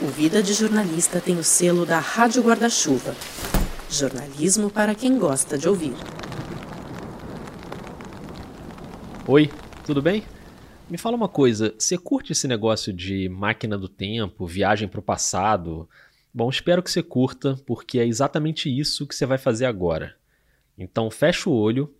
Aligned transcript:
O 0.00 0.06
Vida 0.06 0.40
de 0.40 0.52
Jornalista 0.54 1.20
tem 1.20 1.36
o 1.38 1.42
selo 1.42 1.84
da 1.84 1.98
Rádio 1.98 2.40
Guarda-Chuva. 2.40 3.16
Jornalismo 3.90 4.70
para 4.70 4.94
quem 4.94 5.18
gosta 5.18 5.58
de 5.58 5.68
ouvir. 5.68 5.92
Oi, 9.26 9.50
tudo 9.84 10.00
bem? 10.00 10.22
Me 10.88 10.96
fala 10.96 11.16
uma 11.16 11.28
coisa, 11.28 11.74
você 11.76 11.98
curte 11.98 12.30
esse 12.30 12.46
negócio 12.46 12.92
de 12.92 13.28
máquina 13.28 13.76
do 13.76 13.88
tempo, 13.88 14.46
viagem 14.46 14.86
para 14.86 15.00
o 15.00 15.02
passado? 15.02 15.88
Bom, 16.32 16.48
espero 16.48 16.80
que 16.80 16.92
você 16.92 17.02
curta, 17.02 17.58
porque 17.66 17.98
é 17.98 18.06
exatamente 18.06 18.70
isso 18.70 19.04
que 19.04 19.16
você 19.16 19.26
vai 19.26 19.36
fazer 19.36 19.66
agora. 19.66 20.14
Então 20.78 21.10
fecha 21.10 21.50
o 21.50 21.52
olho. 21.52 21.92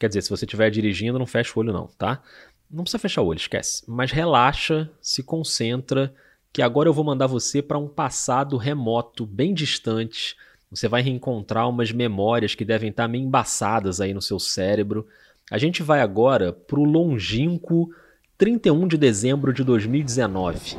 Quer 0.00 0.08
dizer, 0.08 0.22
se 0.22 0.30
você 0.30 0.46
estiver 0.46 0.70
dirigindo, 0.70 1.18
não 1.18 1.26
fecha 1.26 1.52
o 1.54 1.60
olho 1.60 1.74
não, 1.74 1.88
tá? 1.88 2.22
Não 2.70 2.84
precisa 2.84 2.98
fechar 2.98 3.20
o 3.20 3.26
olho, 3.26 3.36
esquece. 3.36 3.82
Mas 3.86 4.10
relaxa, 4.10 4.90
se 4.98 5.22
concentra 5.22 6.14
que 6.54 6.62
agora 6.62 6.88
eu 6.88 6.92
vou 6.94 7.04
mandar 7.04 7.26
você 7.26 7.60
para 7.60 7.76
um 7.76 7.88
passado 7.88 8.56
remoto, 8.56 9.26
bem 9.26 9.52
distante. 9.52 10.36
Você 10.70 10.86
vai 10.86 11.02
reencontrar 11.02 11.68
umas 11.68 11.90
memórias 11.90 12.54
que 12.54 12.64
devem 12.64 12.90
estar 12.90 13.08
meio 13.08 13.24
embaçadas 13.24 14.00
aí 14.00 14.14
no 14.14 14.22
seu 14.22 14.38
cérebro. 14.38 15.04
A 15.50 15.58
gente 15.58 15.82
vai 15.82 16.00
agora 16.00 16.52
para 16.52 16.78
o 16.78 16.84
longínquo 16.84 17.90
31 18.38 18.86
de 18.86 18.96
dezembro 18.96 19.52
de 19.52 19.64
2019. 19.64 20.78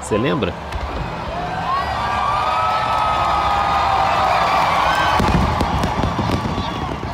Você 0.00 0.16
lembra? 0.16 0.69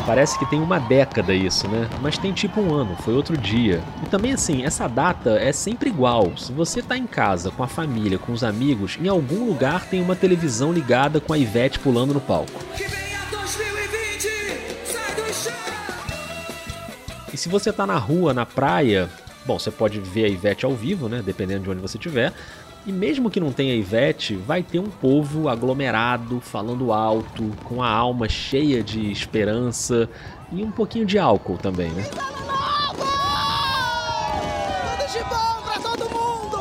Parece 0.07 0.39
que 0.39 0.47
tem 0.47 0.61
uma 0.61 0.79
década 0.79 1.35
isso, 1.35 1.67
né? 1.67 1.91
Mas 2.01 2.17
tem 2.17 2.33
tipo 2.33 2.61
um 2.61 2.73
ano, 2.73 2.95
foi 3.03 3.13
outro 3.13 3.37
dia. 3.37 3.83
E 4.05 4.09
também 4.09 4.33
assim, 4.33 4.65
essa 4.65 4.87
data 4.87 5.31
é 5.31 5.51
sempre 5.51 5.91
igual. 5.91 6.37
Se 6.37 6.53
você 6.53 6.81
tá 6.81 6.97
em 6.97 7.09
casa, 7.09 7.51
com 7.51 7.65
a 7.65 7.67
família, 7.67 8.17
com 8.17 8.31
os 8.33 8.45
amigos, 8.45 8.97
em 9.03 9.09
algum 9.09 9.45
lugar 9.45 9.85
tem 9.87 10.01
uma 10.01 10.15
televisão 10.15 10.73
ligada 10.73 11.21
com 11.21 11.33
a 11.33 11.39
Ivete 11.39 11.81
pulando 11.81 12.15
no 12.15 12.21
palco. 12.21 12.65
E 17.35 17.37
se 17.37 17.49
você 17.49 17.73
tá 17.73 17.85
na 17.85 17.99
rua, 17.99 18.33
na 18.33 18.47
praia, 18.47 19.11
bom, 19.45 19.59
você 19.59 19.73
pode 19.73 19.99
ver 19.99 20.27
a 20.27 20.29
Ivete 20.29 20.65
ao 20.65 20.73
vivo, 20.73 21.09
né? 21.09 21.21
Dependendo 21.21 21.65
de 21.65 21.71
onde 21.71 21.81
você 21.81 21.97
estiver. 21.97 22.33
E 22.87 22.93
mesmo 22.93 23.29
que 23.29 23.41
não 23.41 23.51
tenha 23.51 23.75
Ivete, 23.75 24.37
vai 24.37 24.63
ter 24.63 24.79
um 24.79 24.89
povo 24.89 25.49
aglomerado, 25.49 26.41
falando 26.41 26.93
alto, 26.93 27.51
com 27.65 27.83
a 27.83 27.91
alma 27.91 28.29
cheia 28.29 28.81
de 28.81 29.11
esperança 29.11 30.09
e 30.53 30.63
um 30.63 30.71
pouquinho 30.71 31.05
de 31.05 31.19
álcool 31.19 31.59
também, 31.59 31.91
né? 31.91 32.05
Tudo 32.05 32.23
de 35.13 35.19
bom 35.25 35.63
pra 35.65 35.81
todo 35.81 36.09
mundo! 36.09 36.59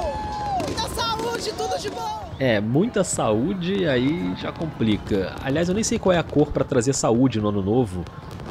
Muita 0.66 0.90
saúde, 0.90 1.54
tudo 1.56 1.80
de 1.80 1.90
bom! 1.92 2.34
É, 2.40 2.60
muita 2.60 3.04
saúde 3.04 3.88
aí 3.88 4.34
já 4.38 4.52
complica. 4.52 5.36
Aliás, 5.44 5.70
eu 5.70 5.76
nem 5.76 5.84
sei 5.84 6.00
qual 6.00 6.14
é 6.14 6.18
a 6.18 6.24
cor 6.24 6.52
para 6.52 6.64
trazer 6.64 6.94
saúde 6.94 7.40
no 7.40 7.50
ano 7.50 7.62
novo. 7.62 8.04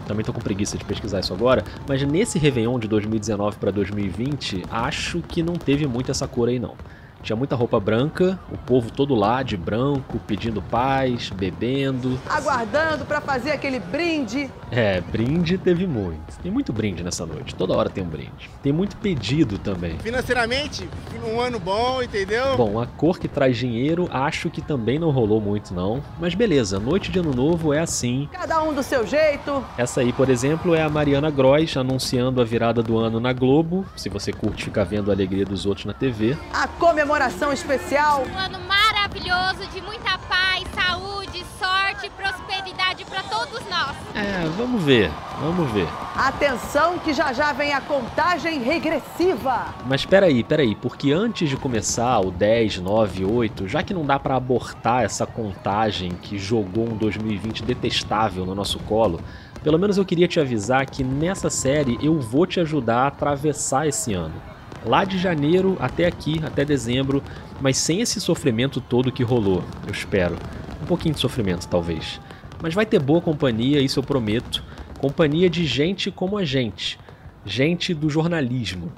Também 0.07 0.25
tô 0.25 0.33
com 0.33 0.41
preguiça 0.41 0.79
de 0.79 0.85
pesquisar 0.85 1.19
isso 1.19 1.35
agora, 1.35 1.65
mas 1.89 2.01
nesse 2.05 2.39
Réveillon 2.39 2.79
de 2.79 2.87
2019 2.87 3.57
para 3.57 3.73
2020, 3.73 4.63
acho 4.71 5.21
que 5.23 5.43
não 5.43 5.55
teve 5.55 5.89
muito 5.89 6.13
essa 6.13 6.29
cor 6.29 6.49
aí 6.49 6.61
não. 6.61 6.77
Tinha 7.25 7.35
muita 7.35 7.57
roupa 7.57 7.81
branca, 7.81 8.39
o 8.53 8.59
povo 8.59 8.93
todo 8.93 9.15
lá 9.15 9.43
de 9.43 9.57
branco, 9.57 10.21
pedindo 10.27 10.61
paz, 10.61 11.31
bebendo. 11.31 12.21
Aguardando 12.29 13.07
para 13.07 13.19
fazer 13.19 13.53
aquele 13.53 13.81
brinde. 13.81 14.51
É, 14.71 15.01
brinde 15.01 15.57
teve 15.57 15.87
muito. 15.87 16.39
Tem 16.43 16.53
muito 16.53 16.71
brinde 16.71 17.03
nessa 17.03 17.25
noite. 17.25 17.55
Toda 17.55 17.75
hora 17.75 17.89
tem 17.89 18.05
um 18.05 18.07
brinde. 18.07 18.51
Tem 18.63 18.75
muito 18.75 18.99
pedido 18.99 19.57
também. 19.57 19.99
Financeiramente, 20.01 20.87
um 21.27 21.41
ano 21.41 21.59
bom, 21.59 22.03
entendeu? 22.03 22.59
Bom, 22.59 22.79
a 22.79 22.87
cor 22.87 23.19
que 23.19 23.27
traz 23.27 23.57
dinheiro, 23.57 24.07
acho 24.13 24.51
que 24.51 24.61
também 24.61 24.99
não 24.99 25.11
rolou 25.11 25.41
muito 25.41 25.73
não. 25.73 26.03
Mas 26.21 26.35
beleza, 26.35 26.79
noite 26.79 27.11
de 27.11 27.21
ano 27.21 27.33
novo 27.33 27.73
é 27.73 27.81
assim. 27.81 28.29
Cada 28.33 28.63
um 28.63 28.75
do 28.75 28.83
seu 28.83 29.07
jeito. 29.07 29.65
Essa 29.79 30.03
aí, 30.03 30.13
por 30.13 30.29
exemplo, 30.29 30.75
é 30.75 30.83
a 30.83 30.91
Mariana 30.91 31.31
Gross 31.31 31.75
anunciando 31.75 32.43
a 32.43 32.45
virada 32.45 32.83
do 32.83 32.99
ano 32.99 33.19
na 33.19 33.33
Globo. 33.33 33.87
Se 33.97 34.11
você 34.11 34.31
curte 34.31 34.65
ficar 34.65 34.85
vendo 34.85 35.11
a 35.11 35.15
alegria 35.15 35.47
dos 35.47 35.65
outros 35.65 35.87
na 35.87 35.95
TV. 35.95 36.37
A 36.53 36.69
comemoração 36.69 37.14
comemoração 37.15 37.53
especial. 37.53 38.25
Um 38.27 38.37
ano 38.37 38.59
maravilhoso 38.67 39.71
de 39.73 39.81
muita 39.81 40.19
paz, 40.19 40.65
saúde, 40.75 41.45
sorte 41.61 42.07
e 42.07 42.11
prosperidade 42.11 43.05
para 43.05 43.23
todos 43.23 43.61
nós. 43.71 43.97
É, 44.17 44.45
vamos 44.57 44.83
ver, 44.83 45.13
vamos 45.41 45.71
ver. 45.71 45.87
Atenção 46.17 46.99
que 46.99 47.13
já 47.13 47.33
já 47.33 47.53
vem 47.53 47.73
a 47.73 47.81
contagem 47.81 48.61
regressiva. 48.61 49.67
Mas 49.87 50.01
espera 50.01 50.27
aí, 50.27 50.41
espera 50.41 50.63
aí, 50.63 50.75
porque 50.75 51.13
antes 51.13 51.49
de 51.49 51.57
começar 51.57 52.19
o 52.19 52.33
10, 52.33 52.79
9, 52.79 53.25
8, 53.25 53.69
já 53.69 53.81
que 53.81 53.95
não 53.95 54.05
dá 54.05 54.19
para 54.19 54.35
abortar 54.35 55.05
essa 55.05 55.25
contagem 55.25 56.11
que 56.21 56.37
jogou 56.37 56.89
um 56.89 56.97
2020 56.97 57.63
detestável 57.63 58.45
no 58.45 58.57
nosso 58.57 58.81
colo, 58.81 59.21
pelo 59.63 59.79
menos 59.79 59.97
eu 59.97 60.05
queria 60.05 60.27
te 60.27 60.41
avisar 60.41 60.85
que 60.87 61.05
nessa 61.05 61.49
série 61.49 61.97
eu 62.03 62.19
vou 62.19 62.45
te 62.45 62.59
ajudar 62.59 63.05
a 63.05 63.07
atravessar 63.07 63.87
esse 63.87 64.13
ano 64.13 64.54
lá 64.85 65.05
de 65.05 65.19
janeiro 65.19 65.77
até 65.81 66.07
aqui, 66.07 66.41
até 66.45 66.65
dezembro, 66.65 67.23
mas 67.61 67.77
sem 67.77 68.01
esse 68.01 68.21
sofrimento 68.21 68.81
todo 68.81 69.13
que 69.13 69.23
rolou, 69.23 69.65
eu 69.87 69.93
espero. 69.93 70.37
Um 70.83 70.87
pouquinho 70.87 71.15
de 71.15 71.21
sofrimento, 71.21 71.69
talvez. 71.69 72.21
Mas 72.63 72.75
vai 72.75 72.85
ter 72.85 73.01
boa 73.01 73.21
companhia, 73.21 73.81
isso 73.81 73.99
eu 73.99 74.03
prometo. 74.05 74.63
Companhia 74.99 75.49
de 75.49 75.65
gente 75.65 76.11
como 76.11 76.37
a 76.37 76.45
gente. 76.45 76.99
Gente 77.45 77.95
do 77.95 78.09
jornalismo. 78.09 78.93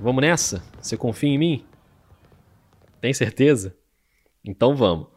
Vamos 0.00 0.22
nessa? 0.22 0.62
Você 0.80 0.96
confia 0.96 1.30
em 1.30 1.38
mim? 1.38 1.64
Tem 3.00 3.12
certeza? 3.12 3.76
Então 4.44 4.74
vamos 4.74 5.14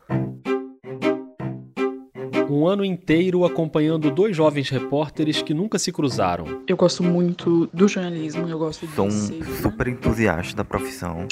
um 2.57 2.67
ano 2.67 2.83
inteiro 2.83 3.45
acompanhando 3.45 4.09
dois 4.09 4.35
jovens 4.35 4.69
repórteres 4.69 5.41
que 5.43 5.53
nunca 5.53 5.77
se 5.77 5.91
cruzaram. 5.91 6.63
Eu 6.67 6.75
gosto 6.75 7.03
muito 7.03 7.69
do 7.71 7.87
jornalismo, 7.87 8.47
eu 8.47 8.57
gosto 8.57 8.87
de 8.87 8.95
Sou 8.95 9.05
um 9.05 9.11
ser... 9.11 9.43
super 9.61 9.87
entusiasta 9.87 10.55
da 10.55 10.63
profissão. 10.63 11.27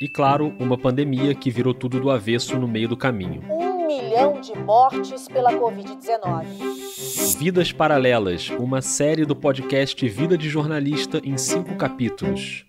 E 0.00 0.08
claro, 0.08 0.52
uma 0.58 0.78
pandemia 0.78 1.34
que 1.34 1.50
virou 1.50 1.74
tudo 1.74 2.00
do 2.00 2.10
avesso 2.10 2.58
no 2.58 2.66
meio 2.66 2.88
do 2.88 2.96
caminho. 2.96 3.42
Um 3.50 3.86
milhão 3.86 4.40
de 4.40 4.58
mortes 4.58 5.28
pela 5.28 5.52
Covid-19. 5.52 7.38
Vidas 7.38 7.70
Paralelas, 7.70 8.48
uma 8.50 8.80
série 8.80 9.26
do 9.26 9.36
podcast 9.36 10.08
Vida 10.08 10.38
de 10.38 10.48
Jornalista 10.48 11.20
em 11.22 11.36
cinco 11.36 11.76
capítulos. 11.76 12.64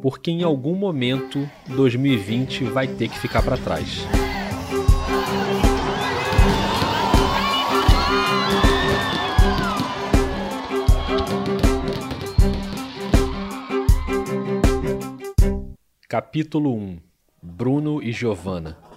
Porque 0.00 0.30
em 0.30 0.42
algum 0.42 0.74
momento 0.74 1.46
2020 1.66 2.64
vai 2.64 2.86
ter 2.86 3.08
que 3.08 3.18
ficar 3.18 3.42
para 3.42 3.56
trás. 3.58 4.06
Capítulo 16.10 16.72
1 16.72 17.02
Bruno 17.38 18.00
e 18.00 18.10
Giovanna 18.10 18.89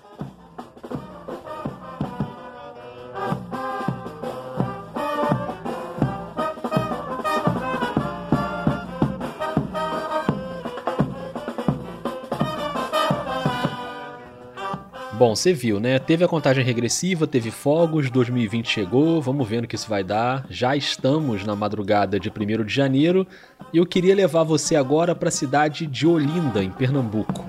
Bom, 15.23 15.37
você 15.37 15.53
viu, 15.53 15.79
né? 15.79 15.97
Teve 15.99 16.25
a 16.25 16.27
contagem 16.27 16.65
regressiva, 16.65 17.25
teve 17.25 17.49
fogos, 17.49 18.11
2020 18.11 18.69
chegou, 18.69 19.21
vamos 19.21 19.47
ver 19.47 19.61
no 19.61 19.67
que 19.69 19.75
isso 19.75 19.87
vai 19.87 20.03
dar. 20.03 20.45
Já 20.49 20.75
estamos 20.75 21.45
na 21.45 21.55
madrugada 21.55 22.19
de 22.19 22.29
1 22.29 22.65
de 22.65 22.73
janeiro 22.73 23.25
e 23.71 23.77
eu 23.77 23.85
queria 23.85 24.13
levar 24.13 24.43
você 24.43 24.75
agora 24.75 25.15
para 25.15 25.29
a 25.29 25.31
cidade 25.31 25.87
de 25.87 26.05
Olinda, 26.05 26.61
em 26.61 26.69
Pernambuco. 26.69 27.45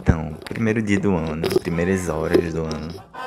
Então, 0.00 0.36
primeiro 0.44 0.80
dia 0.80 1.00
do 1.00 1.12
ano, 1.16 1.42
primeiras 1.58 2.08
horas 2.08 2.54
do 2.54 2.62
ano. 2.62 3.17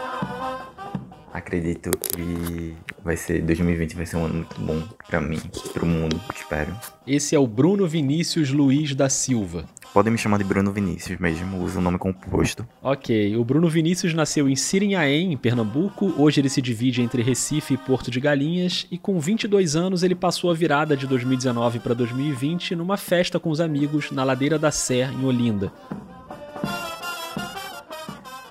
Acredito 1.51 1.91
que 1.97 2.73
vai 3.03 3.17
ser 3.17 3.41
2020 3.41 3.97
vai 3.97 4.05
ser 4.05 4.15
um 4.15 4.23
ano 4.23 4.35
muito 4.35 4.61
bom 4.61 4.81
para 5.05 5.19
mim, 5.19 5.37
para 5.73 5.83
o 5.83 5.85
mundo, 5.85 6.17
espero. 6.33 6.73
Esse 7.05 7.35
é 7.35 7.39
o 7.39 7.45
Bruno 7.45 7.85
Vinícius 7.85 8.51
Luiz 8.51 8.95
da 8.95 9.09
Silva. 9.09 9.65
Podem 9.93 10.13
me 10.13 10.17
chamar 10.17 10.37
de 10.37 10.45
Bruno 10.45 10.71
Vinícius 10.71 11.19
mesmo, 11.19 11.61
uso 11.61 11.79
o 11.79 11.81
nome 11.81 11.97
composto. 11.97 12.65
Ok, 12.81 13.35
o 13.35 13.43
Bruno 13.43 13.67
Vinícius 13.67 14.13
nasceu 14.13 14.47
em 14.47 14.55
Sirinhaém, 14.55 15.33
em 15.33 15.35
Pernambuco. 15.35 16.13
Hoje 16.17 16.39
ele 16.39 16.47
se 16.47 16.61
divide 16.61 17.01
entre 17.01 17.21
Recife 17.21 17.73
e 17.73 17.77
Porto 17.77 18.09
de 18.09 18.21
Galinhas. 18.21 18.87
E 18.89 18.97
com 18.97 19.19
22 19.19 19.75
anos 19.75 20.03
ele 20.03 20.15
passou 20.15 20.49
a 20.49 20.53
virada 20.53 20.95
de 20.95 21.05
2019 21.05 21.79
para 21.79 21.93
2020 21.93 22.77
numa 22.77 22.95
festa 22.95 23.41
com 23.41 23.49
os 23.49 23.59
amigos 23.59 24.09
na 24.09 24.23
Ladeira 24.23 24.57
da 24.57 24.71
Sé, 24.71 25.11
em 25.11 25.25
Olinda. 25.25 25.69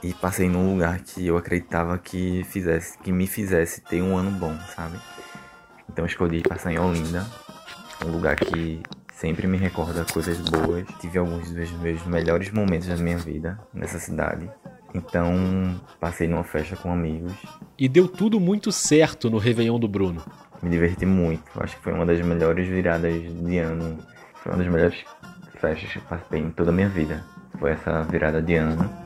E 0.03 0.15
passei 0.15 0.49
num 0.49 0.73
lugar 0.73 1.01
que 1.01 1.27
eu 1.27 1.37
acreditava 1.37 1.99
que 1.99 2.45
fizesse, 2.45 2.99
que 2.99 3.13
me 3.13 3.27
fizesse 3.27 3.81
ter 3.83 4.03
um 4.03 4.17
ano 4.17 4.31
bom, 4.31 4.57
sabe? 4.75 4.97
Então 5.89 6.07
escolhi 6.07 6.43
passar 6.43 6.73
em 6.73 6.79
Olinda, 6.79 7.27
um 8.07 8.11
lugar 8.11 8.37
que 8.37 8.83
sempre 9.13 9.47
me 9.47 9.59
recorda 9.59 10.07
coisas 10.11 10.39
boas. 10.39 10.87
Tive 11.01 11.19
alguns 11.19 11.51
dos 11.51 11.71
meus 11.73 12.05
melhores 12.07 12.51
momentos 12.51 12.89
da 12.89 12.97
minha 12.97 13.19
vida 13.19 13.59
nessa 13.75 13.99
cidade. 13.99 14.51
Então, 14.95 15.81
passei 16.01 16.27
numa 16.27 16.43
festa 16.43 16.75
com 16.75 16.91
amigos. 16.91 17.33
E 17.79 17.89
deu 17.89 18.09
tudo 18.09 18.41
muito 18.41 18.73
certo 18.73 19.31
no 19.31 19.39
Réveillon 19.39 19.79
do 19.79 19.87
Bruno. 19.87 20.23
Me 20.63 20.71
diverti 20.71 21.07
muito. 21.07 21.43
Acho 21.61 21.77
que 21.77 21.83
foi 21.83 21.93
uma 21.93 22.07
das 22.07 22.21
melhores 22.21 22.67
viradas 22.67 23.15
de 23.15 23.59
ano. 23.59 23.99
Foi 24.37 24.53
uma 24.53 24.59
das 24.59 24.73
melhores 24.73 25.05
festas 25.61 25.93
que 25.93 25.99
eu 25.99 26.03
passei 26.03 26.41
em 26.41 26.51
toda 26.51 26.71
a 26.71 26.73
minha 26.73 26.89
vida. 26.89 27.25
Foi 27.59 27.71
essa 27.71 28.03
virada 28.05 28.43
de 28.43 28.55
ano. 28.55 29.00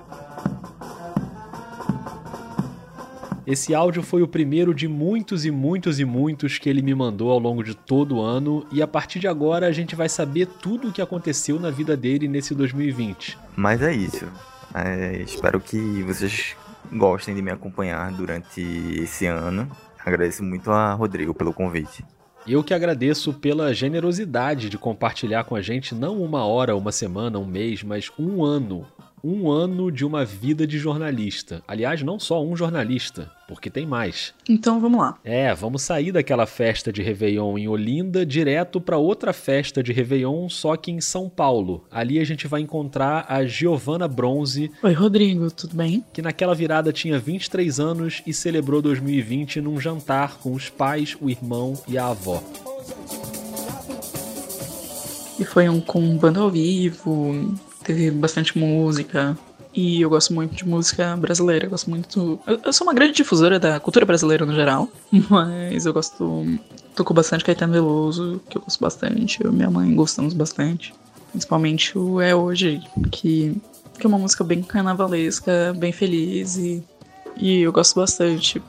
Esse 3.46 3.74
áudio 3.74 4.02
foi 4.02 4.22
o 4.22 4.28
primeiro 4.28 4.74
de 4.74 4.88
muitos 4.88 5.44
e 5.44 5.50
muitos 5.50 6.00
e 6.00 6.04
muitos 6.04 6.56
que 6.56 6.66
ele 6.66 6.80
me 6.80 6.94
mandou 6.94 7.30
ao 7.30 7.38
longo 7.38 7.62
de 7.62 7.74
todo 7.74 8.16
o 8.16 8.20
ano, 8.22 8.66
e 8.72 8.80
a 8.80 8.86
partir 8.86 9.18
de 9.18 9.28
agora 9.28 9.66
a 9.66 9.72
gente 9.72 9.94
vai 9.94 10.08
saber 10.08 10.46
tudo 10.46 10.88
o 10.88 10.92
que 10.92 11.02
aconteceu 11.02 11.60
na 11.60 11.70
vida 11.70 11.94
dele 11.94 12.26
nesse 12.26 12.54
2020. 12.54 13.36
Mas 13.54 13.82
é 13.82 13.92
isso. 13.92 14.26
É, 14.74 15.20
espero 15.20 15.60
que 15.60 15.76
vocês 16.04 16.56
gostem 16.90 17.34
de 17.34 17.42
me 17.42 17.50
acompanhar 17.50 18.10
durante 18.12 18.62
esse 18.98 19.26
ano. 19.26 19.70
Agradeço 20.02 20.42
muito 20.42 20.70
a 20.70 20.94
Rodrigo 20.94 21.34
pelo 21.34 21.52
convite. 21.52 22.02
Eu 22.48 22.64
que 22.64 22.72
agradeço 22.72 23.32
pela 23.34 23.74
generosidade 23.74 24.70
de 24.70 24.78
compartilhar 24.78 25.44
com 25.44 25.54
a 25.54 25.60
gente 25.60 25.94
não 25.94 26.20
uma 26.22 26.44
hora, 26.46 26.76
uma 26.76 26.92
semana, 26.92 27.38
um 27.38 27.46
mês, 27.46 27.82
mas 27.82 28.10
um 28.18 28.42
ano 28.42 28.86
um 29.24 29.50
ano 29.50 29.90
de 29.90 30.04
uma 30.04 30.22
vida 30.22 30.66
de 30.66 30.78
jornalista. 30.78 31.62
Aliás, 31.66 32.02
não 32.02 32.20
só 32.20 32.44
um 32.44 32.54
jornalista, 32.54 33.32
porque 33.48 33.70
tem 33.70 33.86
mais. 33.86 34.34
Então 34.46 34.78
vamos 34.78 35.00
lá. 35.00 35.18
É, 35.24 35.54
vamos 35.54 35.80
sair 35.80 36.12
daquela 36.12 36.44
festa 36.44 36.92
de 36.92 37.02
Réveillon 37.02 37.56
em 37.56 37.66
Olinda 37.66 38.26
direto 38.26 38.82
para 38.82 38.98
outra 38.98 39.32
festa 39.32 39.82
de 39.82 39.94
Réveillon, 39.94 40.50
só 40.50 40.76
que 40.76 40.90
em 40.90 41.00
São 41.00 41.30
Paulo. 41.30 41.86
Ali 41.90 42.18
a 42.20 42.24
gente 42.24 42.46
vai 42.46 42.60
encontrar 42.60 43.24
a 43.26 43.46
Giovana 43.46 44.06
Bronze. 44.06 44.70
Oi, 44.82 44.92
Rodrigo, 44.92 45.50
tudo 45.50 45.74
bem? 45.74 46.04
Que 46.12 46.20
naquela 46.20 46.54
virada 46.54 46.92
tinha 46.92 47.18
23 47.18 47.80
anos 47.80 48.22
e 48.26 48.34
celebrou 48.34 48.82
2020 48.82 49.62
num 49.62 49.80
jantar 49.80 50.36
com 50.36 50.52
os 50.52 50.68
pais, 50.68 51.16
o 51.18 51.30
irmão 51.30 51.72
e 51.88 51.96
a 51.96 52.08
avó. 52.08 52.42
E 55.38 55.44
foi 55.44 55.68
um 55.68 55.80
com 55.80 56.16
banda 56.16 56.40
ao 56.40 56.50
vivo, 56.50 57.56
teve 57.84 58.10
bastante 58.10 58.58
música. 58.58 59.36
E 59.76 60.00
eu 60.00 60.08
gosto 60.08 60.32
muito 60.32 60.54
de 60.54 60.66
música 60.66 61.16
brasileira, 61.16 61.66
eu 61.66 61.70
gosto 61.70 61.90
muito. 61.90 62.40
Eu, 62.46 62.60
eu, 62.64 62.72
sou 62.72 62.86
uma 62.86 62.94
grande 62.94 63.12
difusora 63.12 63.58
da 63.58 63.80
cultura 63.80 64.06
brasileira 64.06 64.46
no 64.46 64.54
geral, 64.54 64.88
mas 65.28 65.84
eu 65.84 65.92
gosto. 65.92 66.46
Tocou 66.94 67.14
bastante 67.14 67.44
Caetano 67.44 67.72
Veloso, 67.72 68.40
que 68.48 68.56
eu 68.56 68.62
gosto 68.62 68.80
bastante, 68.80 69.42
eu 69.42 69.50
e 69.50 69.54
minha 69.54 69.70
mãe 69.70 69.92
gostamos 69.94 70.32
bastante. 70.32 70.94
Principalmente 71.32 71.98
o 71.98 72.20
É 72.20 72.32
Hoje, 72.32 72.80
que, 73.10 73.60
que 73.98 74.06
é 74.06 74.08
uma 74.08 74.18
música 74.18 74.44
bem 74.44 74.62
carnavalesca, 74.62 75.74
bem 75.76 75.90
feliz 75.90 76.56
e, 76.56 76.84
e 77.36 77.62
eu 77.62 77.72
gosto 77.72 77.96
bastante. 77.96 78.62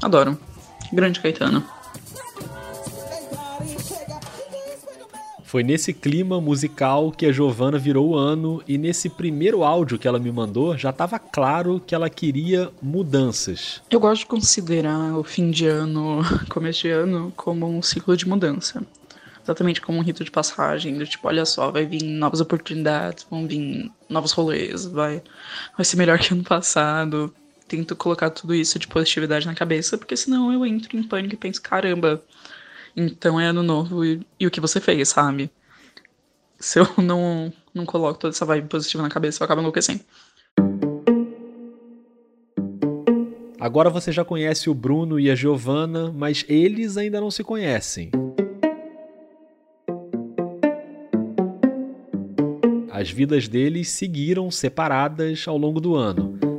Adoro. 0.00 0.38
Grande 0.94 1.20
Caetano. 1.20 1.64
Foi 5.54 5.62
nesse 5.62 5.92
clima 5.92 6.40
musical 6.40 7.12
que 7.12 7.26
a 7.26 7.30
Giovana 7.30 7.78
virou 7.78 8.10
o 8.10 8.16
ano 8.16 8.60
e 8.66 8.76
nesse 8.76 9.08
primeiro 9.08 9.62
áudio 9.62 9.98
que 9.98 10.08
ela 10.08 10.18
me 10.18 10.32
mandou 10.32 10.76
já 10.76 10.90
estava 10.90 11.16
claro 11.16 11.80
que 11.86 11.94
ela 11.94 12.10
queria 12.10 12.72
mudanças. 12.82 13.80
Eu 13.88 14.00
gosto 14.00 14.22
de 14.22 14.26
considerar 14.26 15.16
o 15.16 15.22
fim 15.22 15.52
de 15.52 15.66
ano, 15.66 16.22
começo 16.50 16.80
de 16.80 16.90
ano, 16.90 17.32
como 17.36 17.68
um 17.68 17.80
ciclo 17.82 18.16
de 18.16 18.26
mudança. 18.28 18.84
Exatamente 19.44 19.80
como 19.80 19.98
um 19.98 20.02
rito 20.02 20.24
de 20.24 20.30
passagem, 20.30 20.98
do 20.98 21.06
tipo, 21.06 21.28
olha 21.28 21.44
só, 21.44 21.70
vai 21.70 21.86
vir 21.86 22.02
novas 22.02 22.40
oportunidades, 22.40 23.24
vão 23.30 23.46
vir 23.46 23.92
novos 24.08 24.32
rolês, 24.32 24.86
vai, 24.86 25.22
vai 25.76 25.84
ser 25.84 25.96
melhor 25.96 26.18
que 26.18 26.32
ano 26.32 26.42
passado, 26.42 27.32
tento 27.74 27.96
colocar 27.96 28.30
tudo 28.30 28.54
isso 28.54 28.78
de 28.78 28.86
positividade 28.86 29.46
na 29.46 29.54
cabeça, 29.54 29.98
porque 29.98 30.16
senão 30.16 30.52
eu 30.52 30.64
entro 30.64 30.96
em 30.96 31.02
pânico 31.02 31.34
e 31.34 31.38
penso, 31.38 31.60
caramba, 31.60 32.22
então 32.96 33.40
é 33.40 33.46
ano 33.46 33.62
novo 33.62 34.04
e, 34.04 34.20
e 34.38 34.46
o 34.46 34.50
que 34.50 34.60
você 34.60 34.80
fez, 34.80 35.08
sabe? 35.08 35.50
Se 36.58 36.78
eu 36.78 36.86
não, 37.02 37.52
não 37.74 37.84
coloco 37.84 38.18
toda 38.18 38.32
essa 38.32 38.44
vibe 38.44 38.68
positiva 38.68 39.02
na 39.02 39.08
cabeça, 39.08 39.42
eu 39.42 39.44
acabo 39.44 39.60
enlouquecendo. 39.60 40.00
Agora 43.58 43.90
você 43.90 44.12
já 44.12 44.24
conhece 44.24 44.70
o 44.70 44.74
Bruno 44.74 45.18
e 45.18 45.30
a 45.30 45.34
Giovana, 45.34 46.12
mas 46.12 46.44
eles 46.48 46.96
ainda 46.96 47.20
não 47.20 47.30
se 47.30 47.42
conhecem. 47.42 48.10
As 52.90 53.10
vidas 53.10 53.48
deles 53.48 53.88
seguiram 53.88 54.50
separadas 54.50 55.48
ao 55.48 55.58
longo 55.58 55.80
do 55.80 55.96
ano. 55.96 56.53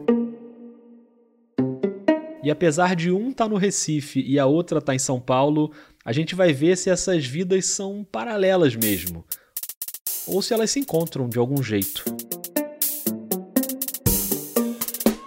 E 2.46 2.52
apesar 2.52 2.96
de 2.96 3.12
um 3.12 3.32
estar 3.32 3.46
tá 3.46 3.50
no 3.50 3.58
Recife 3.58 4.22
e 4.22 4.38
a 4.38 4.46
outra 4.46 4.78
estar 4.78 4.92
tá 4.92 4.96
em 4.96 5.00
São 5.00 5.20
Paulo, 5.20 5.72
a 6.06 6.14
gente 6.14 6.36
vai 6.36 6.54
ver 6.54 6.78
se 6.78 6.92
essas 6.92 7.26
vidas 7.26 7.66
são 7.66 8.06
paralelas 8.12 8.76
mesmo. 8.76 9.26
Ou 10.28 10.44
se 10.44 10.54
elas 10.54 10.70
se 10.70 10.80
encontram 10.80 11.28
de 11.28 11.40
algum 11.40 11.64
jeito. 11.64 12.06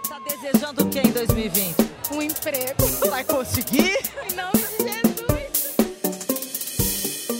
Tá 0.09 0.20
desejando 0.29 0.85
o 0.85 0.88
que 0.88 1.00
em 1.00 1.11
2020? 1.11 1.75
Um 2.12 2.23
emprego. 2.23 2.87
Vai 3.11 3.25
conseguir? 3.25 3.99
Não, 4.37 4.53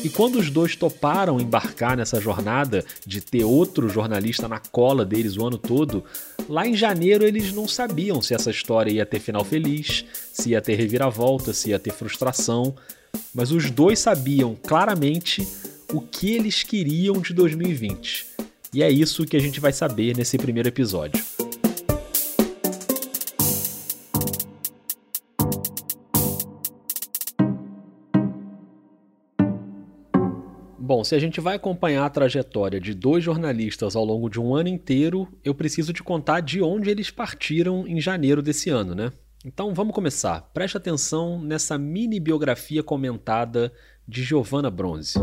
e 0.03 0.09
quando 0.09 0.37
os 0.37 0.49
dois 0.49 0.75
toparam 0.75 1.41
embarcar 1.41 1.97
nessa 1.97 2.21
jornada 2.21 2.85
de 3.05 3.21
ter 3.21 3.45
outro 3.45 3.89
jornalista 3.89 4.49
na 4.49 4.59
cola 4.59 5.05
deles 5.05 5.37
o 5.37 5.45
ano 5.47 5.59
todo, 5.59 6.05
lá 6.49 6.67
em 6.67 6.75
janeiro 6.75 7.25
eles 7.25 7.53
não 7.53 7.69
sabiam 7.69 8.23
se 8.23 8.35
essa 8.35 8.50
história 8.50 8.91
ia 8.91 9.06
ter 9.06 9.21
final 9.21 9.45
feliz, 9.45 10.05
se 10.33 10.50
ia 10.50 10.61
ter 10.61 10.75
reviravolta, 10.75 11.53
se 11.53 11.71
ia 11.71 11.79
ter 11.79 11.93
frustração, 11.93 12.75
mas 13.35 13.53
os 13.53 13.71
dois 13.71 13.99
sabiam 13.99 14.56
claramente 14.67 15.47
o 15.93 16.00
que 16.00 16.35
eles 16.35 16.62
queriam 16.62 17.21
de 17.21 17.33
2020. 17.35 18.27
E 18.72 18.82
é 18.82 18.91
isso 18.91 19.25
que 19.25 19.37
a 19.37 19.41
gente 19.41 19.61
vai 19.61 19.72
saber 19.72 20.17
nesse 20.17 20.37
primeiro 20.37 20.69
episódio. 20.69 21.22
Bom, 30.98 31.05
se 31.05 31.14
a 31.14 31.19
gente 31.20 31.40
vai 31.40 31.55
acompanhar 31.55 32.05
a 32.05 32.10
trajetória 32.10 32.81
de 32.81 32.93
dois 32.93 33.22
jornalistas 33.22 33.94
ao 33.94 34.05
longo 34.05 34.28
de 34.28 34.40
um 34.40 34.52
ano 34.52 34.69
inteiro, 34.69 35.28
eu 35.44 35.55
preciso 35.55 35.93
te 35.93 36.02
contar 36.02 36.40
de 36.40 36.60
onde 36.60 36.90
eles 36.90 37.08
partiram 37.08 37.86
em 37.86 38.00
janeiro 38.00 38.43
desse 38.43 38.69
ano, 38.69 38.96
né? 38.96 39.12
Então 39.44 39.72
vamos 39.72 39.94
começar. 39.94 40.50
Preste 40.52 40.76
atenção 40.76 41.40
nessa 41.40 41.78
mini 41.78 42.19
biografia 42.19 42.82
comentada 42.82 43.72
de 44.08 44.24
Giovanna 44.24 44.72
Bronze. 44.72 45.17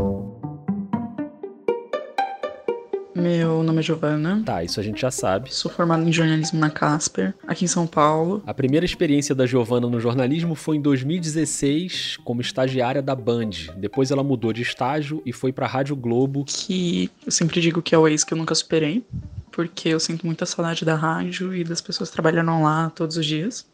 Meu 3.16 3.62
nome 3.62 3.78
é 3.78 3.82
Giovana. 3.82 4.42
Tá, 4.44 4.62
isso 4.62 4.78
a 4.78 4.82
gente 4.82 5.00
já 5.00 5.10
sabe. 5.10 5.52
Sou 5.52 5.70
formada 5.70 6.06
em 6.06 6.12
jornalismo 6.12 6.60
na 6.60 6.68
Casper, 6.68 7.32
aqui 7.46 7.64
em 7.64 7.68
São 7.68 7.86
Paulo. 7.86 8.42
A 8.46 8.52
primeira 8.52 8.84
experiência 8.84 9.34
da 9.34 9.46
Giovana 9.46 9.88
no 9.88 9.98
jornalismo 9.98 10.54
foi 10.54 10.76
em 10.76 10.82
2016, 10.82 12.18
como 12.22 12.42
estagiária 12.42 13.00
da 13.00 13.14
Band. 13.14 13.72
Depois 13.78 14.10
ela 14.10 14.22
mudou 14.22 14.52
de 14.52 14.60
estágio 14.60 15.22
e 15.24 15.32
foi 15.32 15.50
pra 15.50 15.66
Rádio 15.66 15.96
Globo. 15.96 16.44
Que 16.46 17.10
eu 17.24 17.32
sempre 17.32 17.58
digo 17.58 17.80
que 17.80 17.94
é 17.94 17.98
o 17.98 18.06
ex 18.06 18.22
que 18.22 18.34
eu 18.34 18.38
nunca 18.38 18.54
superei, 18.54 19.02
porque 19.50 19.88
eu 19.88 19.98
sinto 19.98 20.26
muita 20.26 20.44
saudade 20.44 20.84
da 20.84 20.94
rádio 20.94 21.54
e 21.54 21.64
das 21.64 21.80
pessoas 21.80 22.10
trabalhando 22.10 22.62
lá 22.62 22.90
todos 22.90 23.16
os 23.16 23.24
dias. 23.24 23.66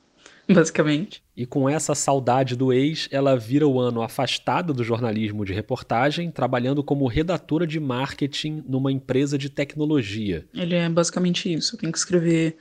basicamente. 0.53 1.23
E 1.37 1.47
com 1.47 1.69
essa 1.69 1.95
saudade 1.95 2.57
do 2.57 2.73
ex, 2.73 3.09
ela 3.11 3.37
vira 3.37 3.67
o 3.67 3.81
ano 3.81 4.03
afastada 4.03 4.73
do 4.73 4.85
jornalismo 4.85 5.45
de 5.45 5.53
reportagem, 5.53 6.31
trabalhando 6.31 6.83
como 6.83 7.07
redatora 7.07 7.67
de 7.67 7.81
marketing 7.81 8.63
numa 8.69 8.93
empresa 8.93 9.39
de 9.39 9.49
tecnologia. 9.49 10.47
Ele 10.55 10.75
é 10.75 10.89
basicamente 10.89 11.53
isso. 11.53 11.77
Tem 11.77 11.91
que 11.91 11.99
escrever 11.99 12.57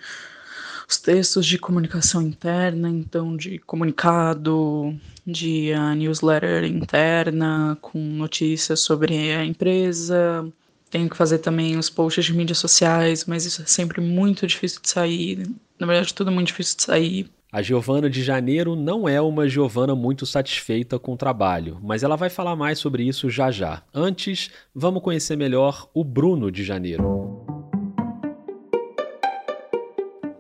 os 0.88 0.98
textos 0.98 1.46
de 1.46 1.58
comunicação 1.58 2.22
interna, 2.22 2.90
então 2.90 3.36
de 3.36 3.58
comunicado, 3.60 4.94
de 5.26 5.72
uh, 5.74 5.96
newsletter 5.96 6.66
interna, 6.66 7.78
com 7.82 7.98
notícias 7.98 8.82
sobre 8.82 9.34
a 9.34 9.46
empresa. 9.46 10.46
Tenho 10.90 11.10
que 11.10 11.16
fazer 11.16 11.38
também 11.40 11.78
os 11.78 11.90
posts 11.90 12.26
de 12.26 12.34
mídias 12.34 12.58
sociais, 12.58 13.26
mas 13.26 13.46
isso 13.46 13.62
é 13.62 13.66
sempre 13.66 14.02
muito 14.02 14.46
difícil 14.46 14.82
de 14.82 14.90
sair. 14.90 15.48
Na 15.80 15.88
verdade, 15.88 16.14
tudo 16.14 16.30
é 16.30 16.34
muito 16.34 16.48
difícil 16.48 16.76
de 16.76 16.84
sair 16.84 17.32
A 17.54 17.62
Giovana 17.62 18.10
de 18.10 18.24
Janeiro 18.24 18.78
não 18.78 19.10
é 19.10 19.20
uma 19.20 19.46
Giovana 19.46 19.94
muito 19.94 20.26
satisfeita 20.26 20.98
com 20.98 21.12
o 21.12 21.18
trabalho, 21.18 21.78
mas 21.84 22.02
ela 22.02 22.16
vai 22.16 22.30
falar 22.30 22.56
mais 22.56 22.80
sobre 22.80 23.04
isso 23.04 23.30
já 23.30 23.52
já. 23.52 23.84
Antes, 23.94 24.50
vamos 24.74 25.04
conhecer 25.04 25.36
melhor 25.36 25.90
o 25.94 26.02
Bruno 26.02 26.50
de 26.50 26.64
Janeiro. 26.64 27.04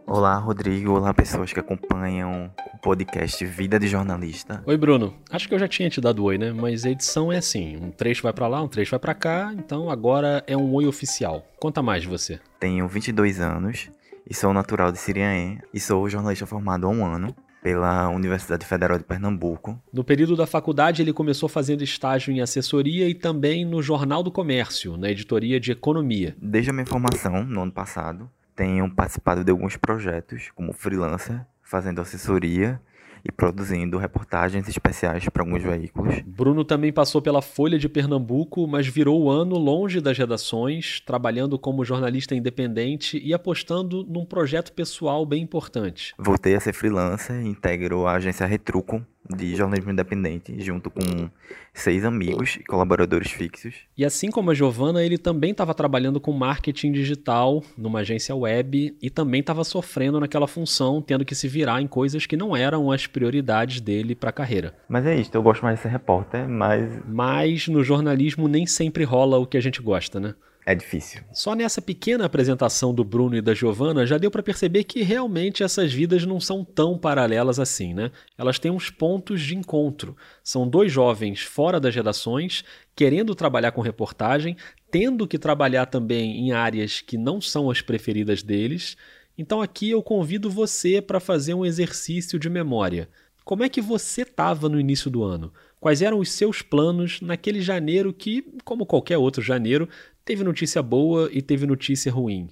Olá, 0.07 0.37
Rodrigo. 0.37 0.93
Olá, 0.93 1.13
pessoas 1.13 1.51
que 1.51 1.59
acompanham 1.59 2.49
o 2.73 2.77
podcast 2.77 3.43
Vida 3.45 3.77
de 3.77 3.89
Jornalista. 3.89 4.63
Oi, 4.65 4.77
Bruno. 4.77 5.13
Acho 5.29 5.49
que 5.49 5.53
eu 5.53 5.59
já 5.59 5.67
tinha 5.67 5.89
te 5.89 5.99
dado 5.99 6.23
oi, 6.23 6.37
né? 6.37 6.53
Mas 6.53 6.85
a 6.85 6.91
edição 6.91 7.29
é 7.29 7.39
assim: 7.39 7.75
um 7.75 7.91
trecho 7.91 8.23
vai 8.23 8.31
para 8.31 8.47
lá, 8.47 8.61
um 8.61 8.69
trecho 8.69 8.91
vai 8.91 8.99
para 8.99 9.13
cá, 9.13 9.53
então 9.53 9.89
agora 9.89 10.41
é 10.47 10.55
um 10.55 10.73
oi 10.73 10.87
oficial. 10.87 11.45
Conta 11.59 11.81
mais 11.81 12.03
de 12.03 12.07
você. 12.07 12.39
Tenho 12.57 12.87
22 12.87 13.41
anos 13.41 13.89
e 14.29 14.33
sou 14.33 14.53
natural 14.53 14.91
de 14.91 14.97
Siriaém 14.97 15.59
e 15.73 15.79
sou 15.79 16.09
jornalista 16.09 16.45
formado 16.45 16.87
há 16.87 16.89
um 16.89 17.05
ano 17.05 17.35
pela 17.61 18.09
Universidade 18.09 18.65
Federal 18.65 18.97
de 18.97 19.03
Pernambuco. 19.03 19.79
No 19.93 20.03
período 20.03 20.35
da 20.35 20.47
faculdade, 20.47 21.01
ele 21.01 21.13
começou 21.13 21.47
fazendo 21.47 21.83
estágio 21.83 22.33
em 22.33 22.41
assessoria 22.41 23.07
e 23.07 23.13
também 23.13 23.63
no 23.63 23.81
Jornal 23.81 24.23
do 24.23 24.31
Comércio, 24.31 24.97
na 24.97 25.11
editoria 25.11 25.59
de 25.59 25.71
economia. 25.71 26.35
Desde 26.41 26.71
a 26.71 26.73
minha 26.73 26.85
formação, 26.85 27.43
no 27.43 27.61
ano 27.61 27.71
passado, 27.71 28.29
tenho 28.55 28.89
participado 28.89 29.43
de 29.43 29.51
alguns 29.51 29.77
projetos 29.77 30.49
como 30.55 30.73
freelancer, 30.73 31.45
fazendo 31.61 32.01
assessoria 32.01 32.81
e 33.23 33.31
produzindo 33.31 33.97
reportagens 33.97 34.67
especiais 34.67 35.27
para 35.29 35.43
alguns 35.43 35.63
veículos. 35.63 36.21
Bruno 36.25 36.63
também 36.63 36.91
passou 36.91 37.21
pela 37.21 37.41
Folha 37.41 37.77
de 37.77 37.87
Pernambuco, 37.87 38.67
mas 38.67 38.87
virou 38.87 39.21
o 39.21 39.29
ano 39.29 39.57
longe 39.57 40.01
das 40.01 40.17
redações, 40.17 40.99
trabalhando 41.01 41.57
como 41.57 41.85
jornalista 41.85 42.35
independente 42.35 43.21
e 43.23 43.33
apostando 43.33 44.03
num 44.03 44.25
projeto 44.25 44.73
pessoal 44.73 45.25
bem 45.25 45.43
importante. 45.43 46.13
Voltei 46.17 46.55
a 46.55 46.59
ser 46.59 46.73
freelancer 46.73 47.41
e 47.41 47.47
integro 47.47 48.07
a 48.07 48.13
agência 48.13 48.45
Retruco, 48.45 49.05
de 49.29 49.55
jornalismo 49.55 49.91
independente, 49.91 50.59
junto 50.61 50.89
com 50.89 51.29
seis 51.73 52.03
amigos 52.03 52.57
e 52.59 52.63
colaboradores 52.63 53.31
fixos. 53.31 53.75
E 53.97 54.03
assim 54.03 54.29
como 54.29 54.51
a 54.51 54.53
Giovana, 54.53 55.03
ele 55.03 55.17
também 55.17 55.51
estava 55.51 55.73
trabalhando 55.73 56.19
com 56.19 56.31
marketing 56.31 56.91
digital 56.91 57.63
numa 57.77 57.99
agência 57.99 58.35
web 58.35 58.95
e 59.01 59.09
também 59.09 59.41
estava 59.41 59.63
sofrendo 59.63 60.19
naquela 60.19 60.47
função, 60.47 61.01
tendo 61.01 61.23
que 61.23 61.35
se 61.35 61.47
virar 61.47 61.81
em 61.81 61.87
coisas 61.87 62.25
que 62.25 62.35
não 62.35 62.55
eram 62.55 62.91
as 62.91 63.07
prioridades 63.07 63.79
dele 63.79 64.15
para 64.15 64.31
a 64.31 64.33
carreira. 64.33 64.75
Mas 64.89 65.05
é 65.05 65.15
isso, 65.15 65.31
eu 65.33 65.43
gosto 65.43 65.63
mais 65.63 65.77
de 65.77 65.83
ser 65.83 65.89
repórter, 65.89 66.47
mas. 66.47 67.01
Mas 67.07 67.67
no 67.67 67.83
jornalismo 67.83 68.47
nem 68.47 68.65
sempre 68.65 69.03
rola 69.03 69.37
o 69.37 69.45
que 69.45 69.57
a 69.57 69.61
gente 69.61 69.81
gosta, 69.81 70.19
né? 70.19 70.33
É 70.63 70.75
difícil. 70.75 71.21
Só 71.33 71.55
nessa 71.55 71.81
pequena 71.81 72.25
apresentação 72.25 72.93
do 72.93 73.03
Bruno 73.03 73.35
e 73.35 73.41
da 73.41 73.53
Giovana 73.53 74.05
já 74.05 74.17
deu 74.19 74.29
para 74.29 74.43
perceber 74.43 74.83
que 74.83 75.01
realmente 75.01 75.63
essas 75.63 75.91
vidas 75.91 76.23
não 76.23 76.39
são 76.39 76.63
tão 76.63 76.97
paralelas 76.99 77.59
assim, 77.59 77.95
né? 77.95 78.11
Elas 78.37 78.59
têm 78.59 78.69
uns 78.69 78.91
pontos 78.91 79.41
de 79.41 79.55
encontro. 79.55 80.15
São 80.43 80.67
dois 80.67 80.91
jovens 80.91 81.41
fora 81.41 81.79
das 81.79 81.95
redações, 81.95 82.63
querendo 82.95 83.33
trabalhar 83.33 83.71
com 83.71 83.81
reportagem, 83.81 84.55
tendo 84.91 85.27
que 85.27 85.39
trabalhar 85.39 85.87
também 85.87 86.37
em 86.37 86.51
áreas 86.51 87.01
que 87.01 87.17
não 87.17 87.41
são 87.41 87.71
as 87.71 87.81
preferidas 87.81 88.43
deles. 88.43 88.95
Então 89.35 89.63
aqui 89.63 89.89
eu 89.89 90.03
convido 90.03 90.47
você 90.47 91.01
para 91.01 91.19
fazer 91.19 91.55
um 91.55 91.65
exercício 91.65 92.37
de 92.37 92.49
memória. 92.49 93.09
Como 93.43 93.63
é 93.63 93.69
que 93.69 93.81
você 93.81 94.21
estava 94.21 94.69
no 94.69 94.79
início 94.79 95.09
do 95.09 95.23
ano? 95.23 95.51
Quais 95.79 96.03
eram 96.03 96.19
os 96.19 96.31
seus 96.31 96.61
planos 96.61 97.21
naquele 97.21 97.59
janeiro 97.59 98.13
que, 98.13 98.45
como 98.63 98.85
qualquer 98.85 99.17
outro 99.17 99.41
janeiro, 99.41 99.89
Teve 100.23 100.43
notícia 100.43 100.83
boa 100.83 101.29
e 101.31 101.41
teve 101.41 101.65
notícia 101.65 102.11
ruim. 102.11 102.47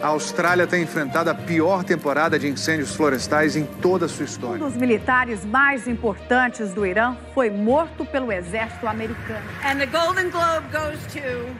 A 0.00 0.08
Austrália 0.08 0.66
tem 0.66 0.82
enfrentado 0.82 1.30
a 1.30 1.34
pior 1.34 1.82
temporada 1.82 2.38
de 2.38 2.46
incêndios 2.46 2.94
florestais 2.94 3.56
em 3.56 3.64
toda 3.64 4.06
a 4.06 4.08
sua 4.08 4.26
história. 4.26 4.62
Um 4.62 4.68
dos 4.68 4.76
militares 4.76 5.44
mais 5.44 5.88
importantes 5.88 6.72
do 6.72 6.86
Irã 6.86 7.16
foi 7.34 7.50
morto 7.50 8.04
pelo 8.04 8.30
exército 8.30 8.86
americano. 8.86 9.44
And 9.64 9.78
the 9.78 9.86
Golden 9.86 10.30
Globe 10.30 10.66
goes 10.70 11.00
to 11.14 11.56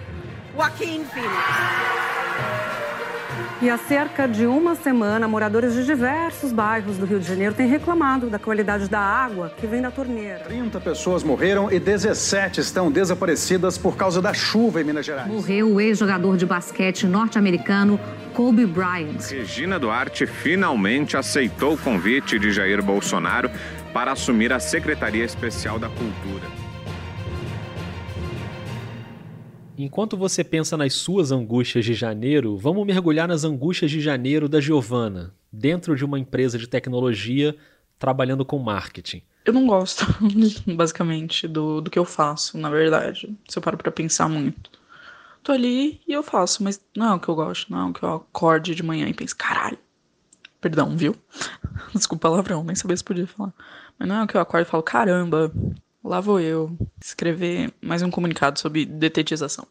Joaquin 0.55 1.05
Phoenix. 1.07 2.74
E 3.63 3.71
há 3.71 3.79
cerca 3.79 4.27
de 4.27 4.47
uma 4.47 4.75
semana, 4.75 5.29
moradores 5.29 5.75
de 5.75 5.85
diversos 5.85 6.53
bairros 6.53 6.99
do 6.99 7.07
Rio 7.07 7.21
de 7.21 7.27
Janeiro 7.27 7.55
têm 7.55 7.69
reclamado 7.69 8.29
da 8.29 8.39
qualidade 8.39 8.89
da 8.89 8.99
água 8.99 9.53
que 9.57 9.67
vem 9.67 9.81
da 9.81 9.91
torneira. 9.91 10.41
30 10.41 10.81
pessoas 10.81 11.23
morreram 11.23 11.71
e 11.71 11.79
17 11.79 12.61
estão 12.61 12.91
desaparecidas 12.91 13.79
por 13.79 13.97
causa 13.97 14.21
da 14.21 14.35
chuva 14.35 14.81
em 14.81 14.85
Minas 14.85 15.07
Gerais. 15.07 15.29
Morreu 15.29 15.73
o 15.73 15.81
ex-jogador 15.81 16.37
de 16.37 16.45
basquete 16.45 17.07
norte-americano 17.07 17.99
Kobe 18.35 18.67
Bryant. 18.67 19.31
Regina 19.31 19.79
Duarte 19.79 20.27
finalmente 20.27 21.17
aceitou 21.17 21.75
o 21.75 21.79
convite 21.79 22.39
de 22.39 22.51
Jair 22.51 22.83
Bolsonaro 22.83 23.51
para 23.93 24.13
assumir 24.13 24.53
a 24.53 24.59
Secretaria 24.59 25.25
Especial 25.25 25.79
da 25.79 25.89
Cultura. 25.89 26.54
Enquanto 29.77 30.17
você 30.17 30.45
pensa 30.45 30.77
nas 30.77 30.95
suas 30.95 31.33
angústias 31.33 31.85
de 31.85 31.95
janeiro, 31.95 32.57
vamos 32.57 32.87
mergulhar 32.87 33.27
nas 33.27 33.43
angústias 33.43 33.91
de 33.91 34.01
janeiro 34.01 34.49
da 34.49 34.61
Giovana, 34.61 35.35
dentro 35.51 35.97
de 35.97 36.05
uma 36.05 36.19
empresa 36.19 36.57
de 36.57 36.69
tecnologia 36.69 37.57
trabalhando 37.99 38.45
com 38.45 38.59
marketing. 38.59 39.23
Eu 39.45 39.53
não 39.53 39.67
gosto, 39.67 40.07
basicamente, 40.75 41.49
do, 41.49 41.81
do 41.81 41.91
que 41.91 41.99
eu 41.99 42.05
faço, 42.05 42.57
na 42.57 42.71
verdade. 42.71 43.37
Se 43.49 43.59
eu 43.59 43.63
paro 43.63 43.77
pra 43.77 43.91
pensar 43.91 44.29
muito. 44.29 44.71
Tô 45.43 45.53
ali 45.53 46.01
e 46.07 46.13
eu 46.13 46.23
faço, 46.23 46.63
mas 46.63 46.81
não 46.97 47.13
é 47.13 47.15
o 47.15 47.21
que 47.21 47.29
eu 47.29 47.35
gosto, 47.35 47.71
não 47.71 47.81
é 47.81 47.91
o 47.91 47.93
que 47.93 48.03
eu 48.03 48.15
acorde 48.15 48.75
de 48.75 48.83
manhã 48.83 49.09
e 49.09 49.13
penso, 49.13 49.37
caralho. 49.37 49.79
Perdão, 50.61 50.97
viu? 50.97 51.17
Desculpa 51.93 52.29
palavrão, 52.29 52.63
nem 52.63 52.77
sabia 52.77 52.97
se 52.97 53.05
podia 53.05 53.27
falar. 53.27 53.53
Mas 53.99 54.09
não 54.09 54.17
é 54.17 54.23
o 54.23 54.27
que 54.27 54.37
eu 54.37 54.41
acordo 54.41 54.67
e 54.67 54.71
falo, 54.71 54.83
caramba, 54.83 55.53
Lá 56.05 56.21
vou 56.21 56.39
eu 56.39 56.77
escrever 57.03 57.73
mais 57.81 58.03
um 58.03 58.11
comunicado 58.11 58.61
sobre 58.61 58.85
detetização. 58.85 59.67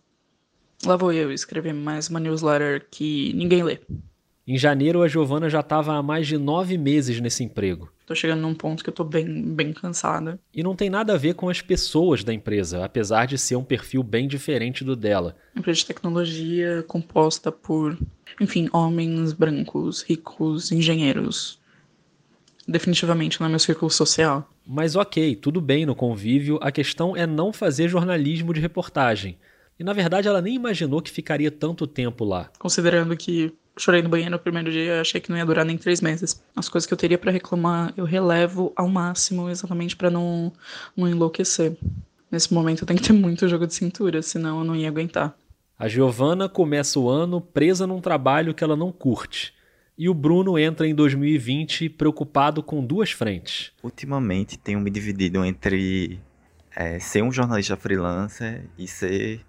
Lá 0.84 0.98
vou 0.98 1.14
eu 1.14 1.32
escrever 1.32 1.74
mais 1.74 2.10
uma 2.10 2.20
newsletter 2.20 2.88
que 2.90 3.32
ninguém 3.34 3.62
lê. 3.62 3.80
Em 4.48 4.58
janeiro, 4.58 5.04
a 5.04 5.08
Giovana 5.08 5.48
já 5.48 5.60
estava 5.60 5.94
há 5.94 6.02
mais 6.02 6.26
de 6.26 6.40
nove 6.40 6.76
meses 6.76 7.22
nesse 7.22 7.44
emprego. 7.44 7.94
Tô 8.08 8.16
chegando 8.16 8.42
num 8.42 8.56
ponto 8.56 8.84
que 8.84 8.90
eu 8.90 8.94
tô 8.94 9.04
bem, 9.04 9.44
bem 9.44 9.72
cansada. 9.72 10.40
E 10.52 10.64
não 10.64 10.76
tem 10.76 10.90
nada 10.90 11.14
a 11.14 11.18
ver 11.18 11.36
com 11.36 11.50
as 11.50 11.62
pessoas 11.62 12.24
da 12.24 12.34
empresa, 12.34 12.84
apesar 12.84 13.28
de 13.28 13.38
ser 13.38 13.56
um 13.56 13.64
perfil 13.64 14.02
bem 14.02 14.28
diferente 14.28 14.84
do 14.84 14.96
dela. 14.96 15.38
Empresa 15.56 15.82
de 15.82 15.86
tecnologia 15.86 16.84
composta 16.88 17.52
por, 17.52 17.96
enfim, 18.42 18.68
homens 18.74 19.34
brancos, 19.34 20.02
ricos, 20.02 20.72
engenheiros. 20.72 21.62
Definitivamente 22.68 23.40
não 23.40 23.48
é 23.48 23.50
meu 23.50 23.60
círculo 23.60 23.92
social. 23.92 24.50
Mas 24.66 24.96
ok, 24.96 25.36
tudo 25.36 25.60
bem 25.60 25.86
no 25.86 25.96
convívio, 25.96 26.58
a 26.62 26.72
questão 26.72 27.16
é 27.16 27.28
não 27.28 27.52
fazer 27.52 27.90
jornalismo 27.90 28.54
de 28.54 28.62
reportagem. 28.62 29.38
E 29.80 29.84
na 29.84 29.92
verdade 29.92 30.28
ela 30.28 30.42
nem 30.42 30.56
imaginou 30.56 31.02
que 31.02 31.12
ficaria 31.12 31.52
tanto 31.52 31.86
tempo 31.86 32.24
lá. 32.24 32.50
Considerando 32.58 33.16
que 33.18 33.54
chorei 33.78 34.02
no 34.02 34.10
banheiro 34.10 34.32
no 34.32 34.40
primeiro 34.40 34.72
dia, 34.72 35.02
achei 35.02 35.20
que 35.20 35.30
não 35.30 35.38
ia 35.38 35.46
durar 35.46 35.66
nem 35.66 35.78
três 35.78 36.00
meses. 36.00 36.42
As 36.56 36.70
coisas 36.70 36.88
que 36.88 36.94
eu 36.94 36.98
teria 36.98 37.18
para 37.18 37.32
reclamar, 37.32 37.94
eu 37.98 38.06
relevo 38.06 38.72
ao 38.76 38.88
máximo, 38.88 39.50
exatamente 39.50 39.96
para 39.96 40.10
não, 40.10 40.54
não 40.96 41.10
enlouquecer. 41.10 41.76
Nesse 42.32 42.54
momento 42.54 42.84
eu 42.84 42.88
tenho 42.88 43.00
que 43.00 43.08
ter 43.08 43.14
muito 43.14 43.48
jogo 43.48 43.68
de 43.68 43.74
cintura, 43.74 44.22
senão 44.22 44.60
eu 44.60 44.66
não 44.66 44.76
ia 44.76 44.88
aguentar. 44.88 45.36
A 45.78 45.88
Giovana 45.88 46.48
começa 46.48 47.00
o 47.00 47.10
ano 47.10 47.42
presa 47.42 47.86
num 47.86 48.00
trabalho 48.00 48.54
que 48.54 48.64
ela 48.64 48.76
não 48.76 48.92
curte. 48.92 49.54
E 50.04 50.10
o 50.10 50.14
Bruno 50.14 50.60
entra 50.60 50.86
em 50.86 50.94
2020 50.94 51.88
preocupado 51.88 52.62
com 52.62 52.86
duas 52.86 53.12
frentes. 53.12 53.72
Ultimamente 53.82 54.60
tenho 54.60 54.82
me 54.82 54.90
dividido 54.90 55.46
entre 55.46 56.20
é, 56.76 57.00
ser 57.00 57.24
um 57.24 57.32
jornalista 57.32 57.78
freelancer 57.78 58.66
e 58.78 58.86
ser 58.86 59.40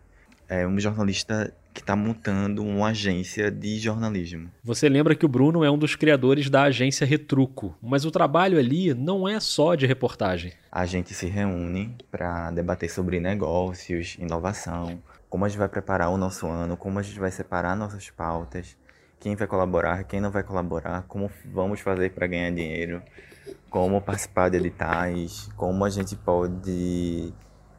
é, 0.48 0.64
um 0.64 0.78
jornalista 0.78 1.52
que 1.72 1.80
está 1.80 1.96
montando 1.96 2.62
uma 2.62 2.90
agência 2.90 3.50
de 3.50 3.80
jornalismo. 3.80 4.48
Você 4.62 4.88
lembra 4.88 5.16
que 5.16 5.26
o 5.26 5.28
Bruno 5.28 5.64
é 5.64 5.70
um 5.72 5.76
dos 5.76 5.96
criadores 5.96 6.48
da 6.48 6.62
agência 6.62 7.04
Retruco, 7.04 7.76
mas 7.82 8.04
o 8.04 8.12
trabalho 8.12 8.56
ali 8.56 8.94
não 8.94 9.28
é 9.28 9.40
só 9.40 9.74
de 9.74 9.86
reportagem. 9.86 10.52
A 10.70 10.86
gente 10.86 11.12
se 11.14 11.26
reúne 11.26 11.96
para 12.12 12.52
debater 12.52 12.88
sobre 12.88 13.18
negócios, 13.18 14.16
inovação, 14.20 15.02
como 15.28 15.46
a 15.46 15.48
gente 15.48 15.58
vai 15.58 15.68
preparar 15.68 16.10
o 16.10 16.16
nosso 16.16 16.46
ano, 16.46 16.76
como 16.76 17.00
a 17.00 17.02
gente 17.02 17.18
vai 17.18 17.32
separar 17.32 17.74
nossas 17.74 18.08
pautas 18.08 18.76
quem 19.24 19.34
vai 19.34 19.46
colaborar, 19.46 20.04
quem 20.04 20.20
não 20.20 20.30
vai 20.30 20.42
colaborar, 20.42 21.04
como 21.08 21.30
vamos 21.46 21.80
fazer 21.80 22.10
para 22.10 22.26
ganhar 22.26 22.50
dinheiro, 22.50 23.02
como 23.70 23.98
participar 24.02 24.50
de 24.50 24.58
editais, 24.58 25.48
como 25.56 25.82
a 25.82 25.88
gente 25.88 26.14
pode 26.14 27.32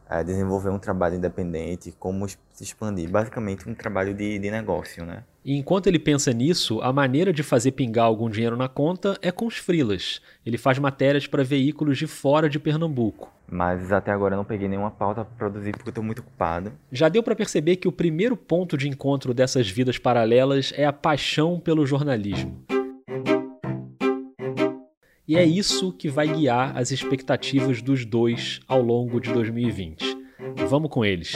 é, 0.09 0.23
desenvolver 0.23 0.71
um 0.71 0.79
trabalho 0.79 1.17
independente, 1.17 1.91
como 1.99 2.25
se 2.55 2.63
expandir. 2.63 3.09
Basicamente, 3.09 3.69
um 3.69 3.75
trabalho 3.75 4.13
de, 4.13 4.39
de 4.39 4.49
negócio, 4.49 5.05
né? 5.05 5.23
E 5.43 5.55
enquanto 5.55 5.87
ele 5.87 5.99
pensa 5.99 6.31
nisso, 6.31 6.81
a 6.81 6.91
maneira 6.91 7.31
de 7.31 7.43
fazer 7.43 7.71
pingar 7.71 8.05
algum 8.05 8.29
dinheiro 8.29 8.55
na 8.55 8.67
conta 8.67 9.17
é 9.21 9.31
com 9.31 9.45
os 9.45 9.57
frilas. 9.57 10.21
Ele 10.45 10.57
faz 10.57 10.79
matérias 10.79 11.27
para 11.27 11.43
veículos 11.43 11.97
de 11.97 12.07
fora 12.07 12.49
de 12.49 12.57
Pernambuco. 12.57 13.31
Mas 13.47 13.91
até 13.91 14.11
agora 14.11 14.33
eu 14.33 14.37
não 14.37 14.45
peguei 14.45 14.67
nenhuma 14.67 14.89
pauta 14.89 15.23
para 15.23 15.35
produzir 15.37 15.73
porque 15.73 15.89
eu 15.89 15.91
estou 15.91 16.03
muito 16.03 16.19
ocupado. 16.19 16.71
Já 16.91 17.09
deu 17.09 17.21
para 17.21 17.35
perceber 17.35 17.75
que 17.75 17.87
o 17.87 17.91
primeiro 17.91 18.35
ponto 18.35 18.75
de 18.75 18.87
encontro 18.87 19.33
dessas 19.33 19.69
vidas 19.69 19.99
paralelas 19.99 20.73
é 20.75 20.85
a 20.85 20.93
paixão 20.93 21.59
pelo 21.59 21.85
jornalismo. 21.85 22.63
E 25.27 25.35
é 25.35 25.43
isso 25.43 25.91
que 25.91 26.07
vai 26.07 26.27
guiar 26.27 26.77
as 26.77 26.91
expectativas 26.91 27.81
dos 27.81 28.05
dois 28.05 28.61
ao 28.67 28.81
longo 28.81 29.19
de 29.19 29.31
2020. 29.33 30.17
Vamos 30.67 30.89
com 30.89 31.03
eles. 31.03 31.33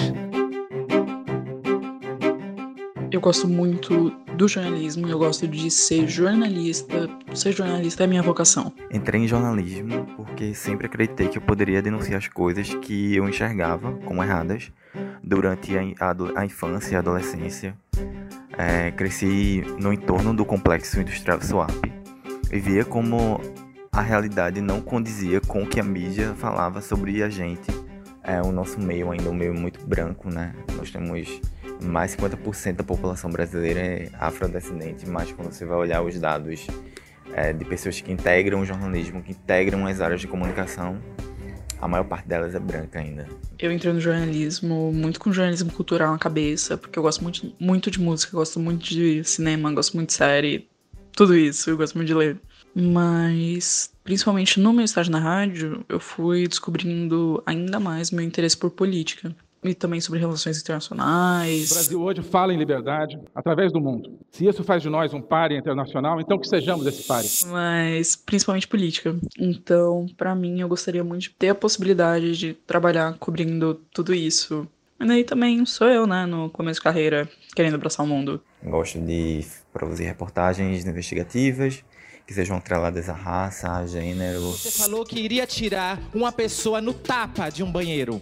Eu 3.20 3.22
gosto 3.22 3.50
muito 3.50 4.12
do 4.38 4.48
jornalismo, 4.48 5.06
eu 5.06 5.20
gosto 5.20 5.46
de 5.46 5.70
ser 5.70 6.08
jornalista. 6.08 7.10
Ser 7.36 7.52
jornalista 7.52 8.06
é 8.06 8.08
minha 8.08 8.22
vocação. 8.22 8.72
Entrei 8.90 9.24
em 9.24 9.28
jornalismo 9.28 10.08
porque 10.16 10.54
sempre 10.54 10.86
acreditei 10.86 11.28
que 11.28 11.38
eu 11.38 11.42
poderia 11.42 11.82
denunciar 11.82 12.20
as 12.20 12.30
coisas 12.30 12.74
que 12.76 13.14
eu 13.14 13.28
enxergava 13.28 13.92
como 14.06 14.24
erradas 14.24 14.72
durante 15.22 15.78
a, 15.78 16.16
a, 16.34 16.46
infância 16.46 16.94
e 16.94 16.96
a 16.96 17.00
adolescência. 17.00 17.76
É, 18.58 18.90
cresci 18.92 19.66
no 19.82 19.92
entorno 19.92 20.34
do 20.34 20.46
complexo 20.46 21.02
industrial 21.02 21.42
Swap 21.42 21.86
e 22.50 22.58
via 22.58 22.86
como 22.86 23.42
a 23.92 24.00
realidade 24.00 24.62
não 24.62 24.80
condizia 24.80 25.42
com 25.42 25.64
o 25.64 25.68
que 25.68 25.82
a 25.82 25.84
mídia 25.84 26.34
falava 26.36 26.82
sobre 26.82 27.22
a 27.22 27.30
gente. 27.30 27.70
É, 28.24 28.42
o 28.42 28.54
nosso 28.54 28.80
meio 28.80 29.12
ainda 29.12 29.26
é 29.26 29.30
um 29.30 29.36
meio 29.36 29.54
muito 29.54 29.86
branco, 29.86 30.30
né? 30.30 30.54
Nós 30.78 30.90
temos 30.90 31.42
mais 31.82 32.16
50% 32.16 32.76
da 32.76 32.84
população 32.84 33.30
brasileira 33.30 33.80
é 33.80 34.10
afrodescendente, 34.20 35.08
mas 35.08 35.32
quando 35.32 35.52
você 35.52 35.66
vai 35.66 35.78
olhar 35.78 36.02
os 36.02 36.20
dados 36.20 36.68
é, 37.34 37.54
de 37.54 37.64
pessoas 37.66 38.02
que 38.02 38.12
integram 38.12 38.62
o 38.62 38.66
jornalismo, 38.66 39.22
que 39.22 39.32
integram 39.32 39.86
as 39.88 40.02
áreas 40.02 40.22
de 40.22 40.28
comunicação, 40.28 41.00
a 41.82 41.88
maior 41.88 42.04
parte 42.04 42.28
delas 42.28 42.54
é 42.54 42.60
branca 42.60 43.00
ainda. 43.00 43.28
Eu 43.58 43.72
entrei 43.72 43.94
no 43.94 44.02
jornalismo 44.02 44.92
muito 44.92 45.20
com 45.20 45.32
jornalismo 45.32 45.72
cultural 45.72 46.12
na 46.12 46.18
cabeça, 46.18 46.78
porque 46.78 47.00
eu 47.00 47.04
gosto 47.04 47.24
muito, 47.24 47.54
muito 47.60 47.90
de 47.90 48.00
música, 48.00 48.36
gosto 48.36 48.60
muito 48.60 48.84
de 48.84 49.24
cinema, 49.24 49.72
gosto 49.72 49.96
muito 49.96 50.10
de 50.10 50.16
série, 50.16 50.68
tudo 51.14 51.36
isso, 51.36 51.70
eu 51.70 51.78
gosto 51.78 51.96
muito 51.96 52.08
de 52.08 52.14
ler. 52.14 52.38
Mas, 52.76 53.92
principalmente 54.04 54.60
no 54.60 54.74
meu 54.74 54.86
estágio 54.86 55.12
na 55.12 55.20
rádio, 55.20 55.84
eu 55.90 56.00
fui 56.00 56.48
descobrindo 56.48 57.42
ainda 57.46 57.80
mais 57.80 58.12
meu 58.12 58.24
interesse 58.24 58.56
por 58.56 58.70
política 58.70 59.36
e 59.64 59.74
também 59.74 60.00
sobre 60.00 60.20
relações 60.20 60.62
internacionais. 60.62 61.72
O 61.72 61.74
Brasil 61.74 62.02
hoje 62.02 62.22
fala 62.22 62.54
em 62.54 62.58
liberdade 62.58 63.20
através 63.36 63.72
do 63.72 63.80
mundo. 63.80 64.18
Se 64.32 64.46
isso 64.46 64.64
faz 64.64 64.82
de 64.82 64.90
nós 64.90 65.14
um 65.14 65.22
páreo 65.22 65.58
internacional, 65.58 66.20
então 66.20 66.40
que 66.40 66.48
sejamos 66.48 66.86
esse 66.86 67.04
páreo. 67.04 67.30
Mas 67.48 68.16
principalmente 68.16 68.68
política. 68.68 69.16
Então, 69.38 70.06
para 70.18 70.34
mim, 70.36 70.62
eu 70.62 70.68
gostaria 70.68 71.04
muito 71.04 71.24
de 71.24 71.30
ter 71.32 71.50
a 71.50 71.56
possibilidade 71.56 72.38
de 72.38 72.54
trabalhar 72.54 73.16
cobrindo 73.20 73.82
tudo 73.94 74.14
isso. 74.14 74.68
E 75.00 75.06
daí 75.06 75.24
também 75.24 75.66
sou 75.66 75.88
eu, 75.88 76.06
né, 76.06 76.26
no 76.26 76.50
começo 76.50 76.80
de 76.80 76.84
carreira, 76.84 77.30
querendo 77.56 77.76
abraçar 77.76 78.06
o 78.06 78.10
mundo. 78.10 78.42
Gosto 78.62 79.00
de 79.00 79.46
produzir 79.72 80.04
reportagens 80.04 80.86
investigativas, 80.86 81.84
que 82.28 82.34
sejam 82.34 82.58
atreladas 82.58 83.08
à 83.08 83.14
raça, 83.14 83.72
a 83.72 83.88
gênero. 83.88 84.52
Você 84.52 84.72
falou 84.72 85.06
que 85.06 85.20
iria 85.20 85.48
tirar 85.48 86.00
uma 86.14 86.32
pessoa 86.32 86.82
no 86.82 86.94
tapa 86.94 87.50
de 87.50 87.64
um 87.64 87.72
banheiro. 87.72 88.22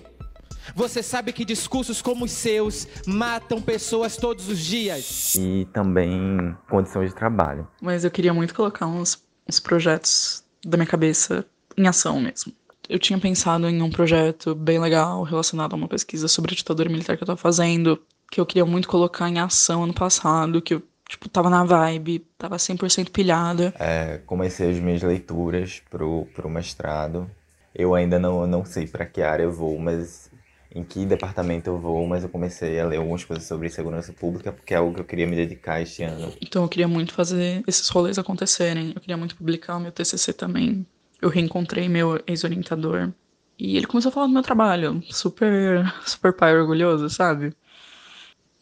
Você 0.76 1.02
sabe 1.04 1.34
que 1.34 1.46
discursos 1.46 2.02
como 2.02 2.26
os 2.26 2.32
seus 2.32 2.88
matam 3.06 3.62
pessoas 3.62 4.18
todos 4.18 4.50
os 4.50 4.60
dias. 4.60 5.36
E 5.36 5.68
também 5.74 6.56
condições 6.70 7.10
de 7.10 7.16
trabalho. 7.16 7.68
Mas 7.82 8.04
eu 8.04 8.12
queria 8.12 8.34
muito 8.34 8.54
colocar 8.54 8.88
uns, 8.88 9.24
uns 9.48 9.60
projetos 9.60 10.44
da 10.66 10.78
minha 10.78 10.88
cabeça 10.88 11.46
em 11.78 11.88
ação 11.88 12.20
mesmo. 12.20 12.54
Eu 12.90 13.00
tinha 13.00 13.20
pensado 13.20 13.68
em 13.68 13.82
um 13.82 13.90
projeto 13.90 14.56
bem 14.56 14.80
legal 14.80 15.24
relacionado 15.24 15.74
a 15.74 15.76
uma 15.76 15.88
pesquisa 15.88 16.28
sobre 16.28 16.54
a 16.54 16.56
ditadura 16.56 16.90
militar 16.90 17.18
que 17.18 17.24
eu 17.24 17.28
tava 17.28 17.38
fazendo, 17.38 18.02
que 18.32 18.40
eu 18.40 18.46
queria 18.46 18.66
muito 18.66 18.88
colocar 18.88 19.30
em 19.30 19.40
ação 19.40 19.84
ano 19.84 19.94
passado, 19.94 20.62
que 20.62 20.74
eu 20.74 20.84
tipo, 21.08 21.30
tava 21.30 21.50
na 21.50 21.64
vibe, 21.64 22.26
tava 22.38 22.58
100% 22.58 23.10
pilhada. 23.12 23.74
É, 23.80 24.20
comecei 24.26 24.70
as 24.70 24.80
minhas 24.80 25.02
leituras 25.02 25.82
pro, 25.90 26.28
pro 26.34 26.50
mestrado. 26.50 27.30
Eu 27.74 27.94
ainda 27.94 28.20
não, 28.20 28.46
não 28.48 28.66
sei 28.66 28.88
para 28.88 29.06
que 29.06 29.22
área 29.22 29.44
eu 29.44 29.52
vou, 29.52 29.78
mas 29.78 30.32
em 30.74 30.84
que 30.84 31.06
departamento 31.06 31.70
eu 31.70 31.78
vou, 31.78 32.06
mas 32.06 32.24
eu 32.24 32.30
comecei 32.30 32.80
a 32.80 32.86
ler 32.86 32.98
algumas 32.98 33.24
coisas 33.24 33.46
sobre 33.46 33.70
segurança 33.70 34.14
pública, 34.14 34.52
porque 34.52 34.74
é 34.74 34.78
algo 34.78 34.94
que 34.94 35.02
eu 35.02 35.06
queria 35.06 35.26
me 35.26 35.36
dedicar 35.36 35.82
este 35.82 36.04
ano. 36.04 36.34
Então 36.42 36.64
eu 36.64 36.70
queria 36.70 36.88
muito 36.88 37.14
fazer 37.14 37.64
esses 37.68 37.88
rolês 37.90 38.18
acontecerem. 38.18 38.92
Eu 38.94 39.02
queria 39.02 39.18
muito 39.18 39.36
publicar 39.36 39.78
o 39.78 39.80
meu 39.80 39.92
TCC 39.92 40.34
também. 40.34 40.86
Eu 41.22 41.30
reencontrei 41.30 41.90
meu 41.90 42.22
ex-orientador 42.28 43.12
e 43.58 43.76
ele 43.76 43.88
começou 43.88 44.10
a 44.10 44.14
falar 44.14 44.28
do 44.28 44.34
meu 44.34 44.44
trabalho, 44.44 45.02
super, 45.10 45.84
super 46.06 46.34
pai 46.34 46.56
orgulhoso, 46.56 47.10
sabe? 47.10 47.54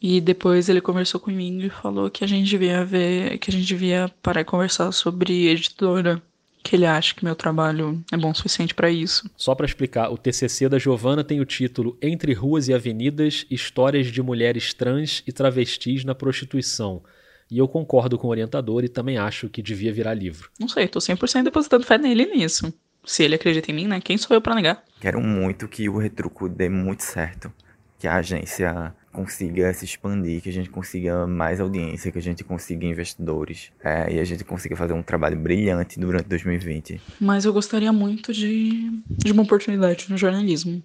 E 0.00 0.20
depois 0.20 0.68
ele 0.68 0.80
conversou 0.80 1.20
comigo 1.20 1.60
e 1.62 1.70
falou 1.70 2.10
que 2.10 2.24
a 2.24 2.26
gente 2.26 2.48
devia 2.48 2.84
ver, 2.84 3.38
que 3.38 3.50
a 3.50 3.52
gente 3.52 3.66
devia 3.66 4.10
parar 4.22 4.42
e 4.42 4.44
conversar 4.44 4.92
sobre 4.92 5.48
editora 5.48 6.22
que 6.66 6.74
ele 6.74 6.84
acha 6.84 7.14
que 7.14 7.24
meu 7.24 7.36
trabalho 7.36 8.02
é 8.12 8.16
bom 8.16 8.30
o 8.30 8.34
suficiente 8.34 8.74
para 8.74 8.90
isso. 8.90 9.30
Só 9.36 9.54
para 9.54 9.66
explicar, 9.66 10.10
o 10.10 10.18
TCC 10.18 10.68
da 10.68 10.78
Giovana 10.78 11.22
tem 11.22 11.40
o 11.40 11.44
título 11.44 11.96
Entre 12.02 12.32
Ruas 12.32 12.66
e 12.66 12.74
Avenidas: 12.74 13.46
Histórias 13.48 14.08
de 14.08 14.20
Mulheres 14.20 14.74
Trans 14.74 15.22
e 15.26 15.32
Travestis 15.32 16.04
na 16.04 16.14
Prostituição. 16.14 17.02
E 17.48 17.58
eu 17.58 17.68
concordo 17.68 18.18
com 18.18 18.26
o 18.26 18.30
orientador 18.30 18.82
e 18.82 18.88
também 18.88 19.16
acho 19.16 19.48
que 19.48 19.62
devia 19.62 19.92
virar 19.92 20.14
livro. 20.14 20.50
Não 20.58 20.68
sei, 20.68 20.88
tô 20.88 20.98
100% 20.98 21.44
depositando 21.44 21.86
fé 21.86 21.96
nele 21.96 22.26
nisso. 22.26 22.74
Se 23.04 23.22
ele 23.22 23.36
acredita 23.36 23.70
em 23.70 23.74
mim, 23.74 23.86
né? 23.86 24.00
Quem 24.00 24.18
sou 24.18 24.36
eu 24.36 24.40
para 24.40 24.56
negar? 24.56 24.82
Quero 25.00 25.20
muito 25.20 25.68
que 25.68 25.88
o 25.88 25.98
Retruco 25.98 26.48
dê 26.48 26.68
muito 26.68 27.04
certo. 27.04 27.52
Que 27.96 28.08
a 28.08 28.16
agência 28.16 28.92
consiga 29.16 29.72
se 29.72 29.86
expandir, 29.86 30.42
que 30.42 30.50
a 30.50 30.52
gente 30.52 30.68
consiga 30.68 31.26
mais 31.26 31.58
audiência, 31.58 32.12
que 32.12 32.18
a 32.18 32.22
gente 32.22 32.44
consiga 32.44 32.84
investidores 32.84 33.72
é, 33.82 34.12
e 34.12 34.20
a 34.20 34.24
gente 34.24 34.44
consiga 34.44 34.76
fazer 34.76 34.92
um 34.92 35.02
trabalho 35.02 35.38
brilhante 35.38 35.98
durante 35.98 36.26
2020. 36.26 37.00
Mas 37.18 37.46
eu 37.46 37.52
gostaria 37.54 37.90
muito 37.94 38.30
de, 38.30 38.90
de 39.08 39.32
uma 39.32 39.42
oportunidade 39.42 40.10
no 40.10 40.18
jornalismo. 40.18 40.82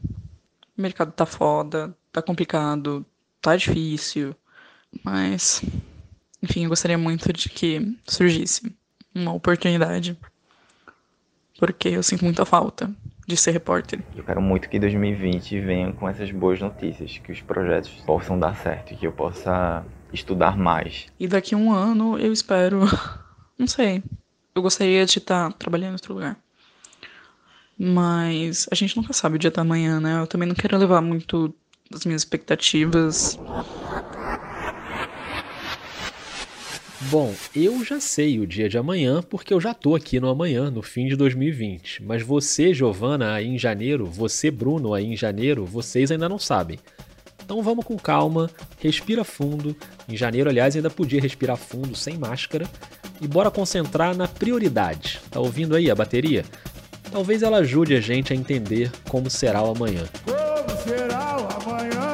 O 0.77 0.81
mercado 0.81 1.11
tá 1.11 1.25
foda, 1.25 1.93
tá 2.09 2.21
complicado, 2.21 3.05
tá 3.41 3.57
difícil, 3.57 4.33
mas 5.03 5.61
enfim, 6.41 6.63
eu 6.63 6.69
gostaria 6.69 6.97
muito 6.97 7.33
de 7.33 7.49
que 7.49 7.97
surgisse 8.07 8.73
uma 9.13 9.33
oportunidade, 9.33 10.17
porque 11.59 11.89
eu 11.89 12.01
sinto 12.01 12.23
muita 12.23 12.45
falta 12.45 12.89
de 13.31 13.37
ser 13.37 13.51
repórter. 13.51 13.99
Eu 14.15 14.23
quero 14.23 14.41
muito 14.41 14.69
que 14.69 14.79
2020 14.79 15.59
venha 15.59 15.91
com 15.93 16.07
essas 16.07 16.31
boas 16.31 16.59
notícias, 16.59 17.17
que 17.17 17.31
os 17.31 17.41
projetos 17.41 17.89
possam 18.05 18.37
dar 18.37 18.55
certo, 18.55 18.95
que 18.95 19.07
eu 19.07 19.11
possa 19.11 19.85
estudar 20.13 20.57
mais. 20.57 21.07
E 21.19 21.27
daqui 21.27 21.55
a 21.55 21.57
um 21.57 21.71
ano 21.71 22.17
eu 22.19 22.33
espero, 22.33 22.81
não 23.57 23.67
sei, 23.67 24.03
eu 24.53 24.61
gostaria 24.61 25.05
de 25.05 25.17
estar 25.17 25.51
trabalhando 25.53 25.91
em 25.91 25.93
outro 25.93 26.13
lugar. 26.13 26.37
Mas 27.77 28.67
a 28.71 28.75
gente 28.75 28.95
nunca 28.95 29.13
sabe 29.13 29.37
o 29.37 29.39
dia 29.39 29.49
da 29.49 29.63
manhã, 29.63 29.99
né? 29.99 30.19
Eu 30.19 30.27
também 30.27 30.47
não 30.47 30.55
quero 30.55 30.77
levar 30.77 31.01
muito 31.01 31.53
das 31.89 32.05
minhas 32.05 32.21
expectativas. 32.21 33.39
Bom, 37.09 37.33
eu 37.55 37.83
já 37.83 37.99
sei 37.99 38.39
o 38.39 38.45
dia 38.45 38.69
de 38.69 38.77
amanhã 38.77 39.23
porque 39.23 39.53
eu 39.53 39.59
já 39.59 39.73
tô 39.73 39.95
aqui 39.95 40.19
no 40.19 40.29
amanhã, 40.29 40.69
no 40.69 40.83
fim 40.83 41.07
de 41.07 41.15
2020. 41.15 42.03
Mas 42.03 42.21
você, 42.21 42.73
Giovana, 42.73 43.33
aí 43.33 43.47
em 43.47 43.57
janeiro, 43.57 44.05
você, 44.05 44.51
Bruno, 44.51 44.93
aí 44.93 45.05
em 45.05 45.17
janeiro, 45.17 45.65
vocês 45.65 46.11
ainda 46.11 46.29
não 46.29 46.37
sabem. 46.37 46.79
Então 47.43 47.61
vamos 47.63 47.83
com 47.85 47.97
calma, 47.97 48.49
respira 48.77 49.23
fundo. 49.23 49.75
Em 50.07 50.15
janeiro, 50.15 50.49
aliás, 50.49 50.75
ainda 50.75 50.89
podia 50.89 51.19
respirar 51.19 51.57
fundo 51.57 51.95
sem 51.95 52.17
máscara. 52.17 52.69
E 53.19 53.27
bora 53.27 53.51
concentrar 53.51 54.15
na 54.15 54.27
prioridade. 54.27 55.19
Tá 55.29 55.39
ouvindo 55.39 55.75
aí 55.75 55.89
a 55.89 55.95
bateria? 55.95 56.45
Talvez 57.11 57.43
ela 57.43 57.57
ajude 57.57 57.95
a 57.95 57.99
gente 57.99 58.31
a 58.31 58.35
entender 58.35 58.91
como 59.09 59.29
será 59.29 59.61
o 59.63 59.71
amanhã. 59.71 60.03
Como 60.23 60.77
será 60.81 61.37
o 61.37 61.69
amanhã? 61.69 62.10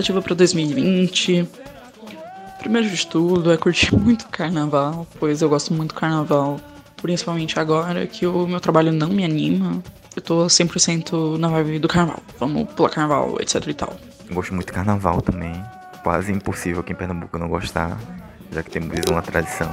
Expectativa 0.00 0.22
para 0.22 0.34
2020. 0.34 1.46
Primeiro 2.58 2.88
de 2.88 3.06
tudo 3.06 3.52
é 3.52 3.56
curtir 3.58 3.92
muito 3.94 4.26
carnaval, 4.28 5.06
pois 5.18 5.42
eu 5.42 5.48
gosto 5.50 5.74
muito 5.74 5.94
do 5.94 6.00
carnaval. 6.00 6.58
Principalmente 6.96 7.58
agora 7.58 8.06
que 8.06 8.26
o 8.26 8.46
meu 8.46 8.60
trabalho 8.60 8.92
não 8.92 9.10
me 9.10 9.24
anima. 9.24 9.82
Eu 10.16 10.22
tô 10.22 10.46
100% 10.46 11.36
na 11.36 11.48
vibe 11.48 11.80
do 11.80 11.88
carnaval. 11.88 12.22
Vamos 12.38 12.72
pular 12.72 12.88
carnaval, 12.88 13.36
etc 13.40 13.66
e 13.66 13.74
tal. 13.74 13.94
Eu 14.26 14.34
gosto 14.34 14.54
muito 14.54 14.68
do 14.68 14.72
carnaval 14.72 15.20
também. 15.20 15.52
Quase 16.02 16.32
impossível 16.32 16.80
aqui 16.80 16.92
em 16.92 16.96
Pernambuco 16.96 17.36
não 17.36 17.48
gostar, 17.48 17.98
já 18.50 18.62
que 18.62 18.70
temos 18.70 18.98
uma 19.10 19.20
tradição. 19.20 19.68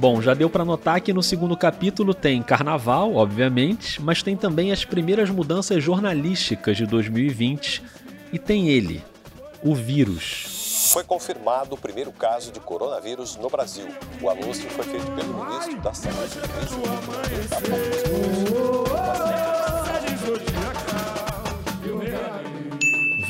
Bom, 0.00 0.22
já 0.22 0.32
deu 0.32 0.48
para 0.48 0.64
notar 0.64 0.98
que 1.02 1.12
no 1.12 1.22
segundo 1.22 1.54
capítulo 1.54 2.14
tem 2.14 2.42
carnaval, 2.42 3.16
obviamente, 3.16 4.00
mas 4.00 4.22
tem 4.22 4.34
também 4.34 4.72
as 4.72 4.82
primeiras 4.82 5.28
mudanças 5.28 5.84
jornalísticas 5.84 6.78
de 6.78 6.86
2020 6.86 7.82
e 8.32 8.38
tem 8.38 8.70
ele, 8.70 9.04
o 9.62 9.74
vírus. 9.74 10.88
Foi 10.90 11.04
confirmado 11.04 11.74
o 11.74 11.78
primeiro 11.78 12.10
caso 12.12 12.50
de 12.50 12.58
coronavírus 12.60 13.36
no 13.36 13.50
Brasil. 13.50 13.88
O 14.22 14.30
anúncio 14.30 14.70
foi 14.70 14.86
feito 14.86 15.12
pelo 15.12 15.44
ministro 15.44 15.78
da 15.82 15.92
Saúde, 15.92 16.40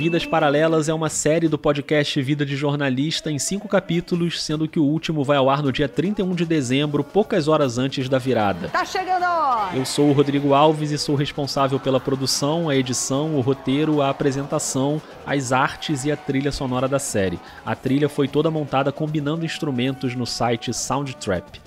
Vidas 0.01 0.25
Paralelas 0.25 0.89
é 0.89 0.95
uma 0.95 1.11
série 1.11 1.47
do 1.47 1.59
podcast 1.59 2.23
Vida 2.23 2.47
de 2.47 2.57
Jornalista 2.57 3.31
em 3.31 3.39
cinco 3.39 3.69
capítulos, 3.69 4.43
sendo 4.43 4.67
que 4.67 4.81
o 4.81 4.83
último 4.83 5.23
vai 5.23 5.37
ao 5.37 5.51
ar 5.51 5.63
no 5.63 5.71
dia 5.71 5.91
31 5.91 6.35
de 6.35 6.47
dezembro, 6.47 7.05
poucas 7.05 7.49
horas 7.49 7.77
antes 7.77 8.09
da 8.09 8.17
virada. 8.17 8.71
Tá 8.71 8.83
chegando 8.83 9.25
a 9.25 9.67
hora! 9.67 9.77
Eu 9.77 9.85
sou 9.85 10.09
o 10.09 10.13
Rodrigo 10.15 10.55
Alves 10.55 10.91
e 10.91 10.97
sou 10.97 11.15
responsável 11.15 11.79
pela 11.79 12.01
produção, 12.01 12.71
a 12.71 12.75
edição, 12.75 13.37
o 13.37 13.43
roteiro, 13.43 14.01
a 14.01 14.09
apresentação, 14.09 15.03
as 15.27 15.53
artes 15.53 16.07
e 16.07 16.11
a 16.11 16.17
trilha 16.17 16.51
sonora 16.51 16.89
da 16.89 16.99
série. 16.99 17.39
A 17.63 17.75
trilha 17.75 18.09
foi 18.09 18.27
toda 18.27 18.51
montada 18.51 18.91
combinando 18.91 19.45
instrumentos 19.45 20.15
no 20.15 20.25
site 20.25 20.73
Soundtrap. 20.73 21.61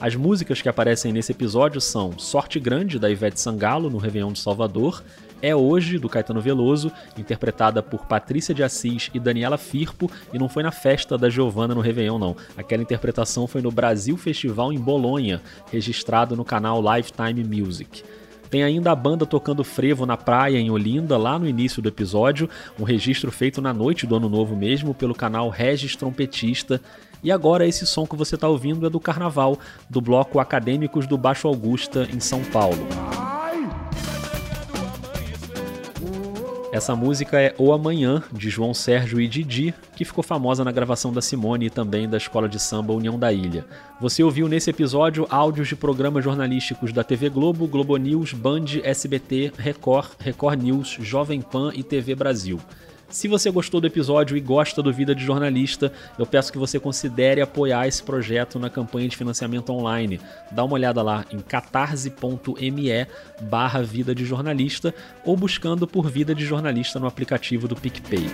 As 0.00 0.16
músicas 0.16 0.60
que 0.60 0.68
aparecem 0.68 1.12
nesse 1.12 1.30
episódio 1.30 1.80
são 1.80 2.18
Sorte 2.18 2.58
Grande, 2.58 2.98
da 2.98 3.08
Ivete 3.08 3.40
Sangalo, 3.40 3.88
no 3.88 3.96
Réveillon 3.96 4.32
de 4.32 4.40
Salvador, 4.40 5.04
É 5.42 5.54
Hoje, 5.54 5.98
do 5.98 6.08
Caetano 6.08 6.40
Veloso, 6.40 6.90
interpretada 7.16 7.82
por 7.82 8.06
Patrícia 8.06 8.54
de 8.54 8.62
Assis 8.62 9.10
e 9.12 9.20
Daniela 9.20 9.58
Firpo, 9.58 10.10
e 10.32 10.38
não 10.38 10.48
foi 10.48 10.62
na 10.62 10.72
festa 10.72 11.18
da 11.18 11.28
Giovanna 11.28 11.74
no 11.74 11.80
Réveillon, 11.80 12.18
não. 12.18 12.36
Aquela 12.56 12.82
interpretação 12.82 13.46
foi 13.46 13.60
no 13.60 13.70
Brasil 13.70 14.16
Festival 14.16 14.72
em 14.72 14.78
Bolonha, 14.78 15.42
registrado 15.70 16.34
no 16.34 16.44
canal 16.44 16.82
Lifetime 16.82 17.44
Music. 17.44 18.02
Tem 18.50 18.62
ainda 18.62 18.92
a 18.92 18.96
banda 18.96 19.26
tocando 19.26 19.64
frevo 19.64 20.06
na 20.06 20.16
praia 20.16 20.58
em 20.58 20.70
Olinda, 20.70 21.16
lá 21.16 21.38
no 21.38 21.48
início 21.48 21.82
do 21.82 21.88
episódio, 21.88 22.48
um 22.78 22.84
registro 22.84 23.30
feito 23.30 23.60
na 23.60 23.74
noite 23.74 24.06
do 24.06 24.16
Ano 24.16 24.28
Novo 24.28 24.54
mesmo, 24.56 24.94
pelo 24.94 25.14
canal 25.14 25.48
Regis 25.48 25.96
Trompetista. 25.96 26.80
E 27.22 27.32
agora 27.32 27.66
esse 27.66 27.86
som 27.86 28.06
que 28.06 28.16
você 28.16 28.36
está 28.36 28.48
ouvindo 28.48 28.86
é 28.86 28.90
do 28.90 29.00
Carnaval, 29.00 29.58
do 29.90 30.00
bloco 30.00 30.38
Acadêmicos 30.38 31.06
do 31.06 31.18
Baixo 31.18 31.48
Augusta, 31.48 32.08
em 32.12 32.20
São 32.20 32.42
Paulo. 32.44 32.86
Essa 36.76 36.94
música 36.94 37.40
é 37.40 37.54
O 37.56 37.72
Amanhã, 37.72 38.22
de 38.30 38.50
João 38.50 38.74
Sérgio 38.74 39.18
e 39.18 39.26
Didi, 39.26 39.72
que 39.96 40.04
ficou 40.04 40.22
famosa 40.22 40.62
na 40.62 40.70
gravação 40.70 41.10
da 41.10 41.22
Simone 41.22 41.64
e 41.64 41.70
também 41.70 42.06
da 42.06 42.18
Escola 42.18 42.46
de 42.50 42.60
Samba 42.60 42.92
União 42.92 43.18
da 43.18 43.32
Ilha. 43.32 43.64
Você 43.98 44.22
ouviu 44.22 44.46
nesse 44.46 44.68
episódio 44.68 45.26
áudios 45.30 45.68
de 45.68 45.74
programas 45.74 46.22
jornalísticos 46.22 46.92
da 46.92 47.02
TV 47.02 47.30
Globo, 47.30 47.66
Globo 47.66 47.96
News, 47.96 48.34
Band, 48.34 48.66
SBT, 48.84 49.54
Record, 49.56 50.10
Record 50.20 50.62
News, 50.62 50.98
Jovem 51.00 51.40
Pan 51.40 51.72
e 51.74 51.82
TV 51.82 52.14
Brasil. 52.14 52.60
Se 53.08 53.28
você 53.28 53.50
gostou 53.50 53.80
do 53.80 53.86
episódio 53.86 54.36
e 54.36 54.40
gosta 54.40 54.82
do 54.82 54.92
Vida 54.92 55.14
de 55.14 55.24
Jornalista, 55.24 55.92
eu 56.18 56.26
peço 56.26 56.52
que 56.52 56.58
você 56.58 56.80
considere 56.80 57.40
apoiar 57.40 57.86
esse 57.86 58.02
projeto 58.02 58.58
na 58.58 58.68
campanha 58.68 59.08
de 59.08 59.16
financiamento 59.16 59.72
online. 59.72 60.20
Dá 60.50 60.64
uma 60.64 60.74
olhada 60.74 61.02
lá 61.02 61.24
em 61.30 61.38
catarse.me 61.38 63.06
barra 63.42 63.82
Vida 63.82 64.14
de 64.14 64.24
Jornalista 64.24 64.94
ou 65.24 65.36
buscando 65.36 65.86
por 65.86 66.10
Vida 66.10 66.34
de 66.34 66.44
Jornalista 66.44 66.98
no 66.98 67.06
aplicativo 67.06 67.68
do 67.68 67.76
PicPay. 67.76 68.26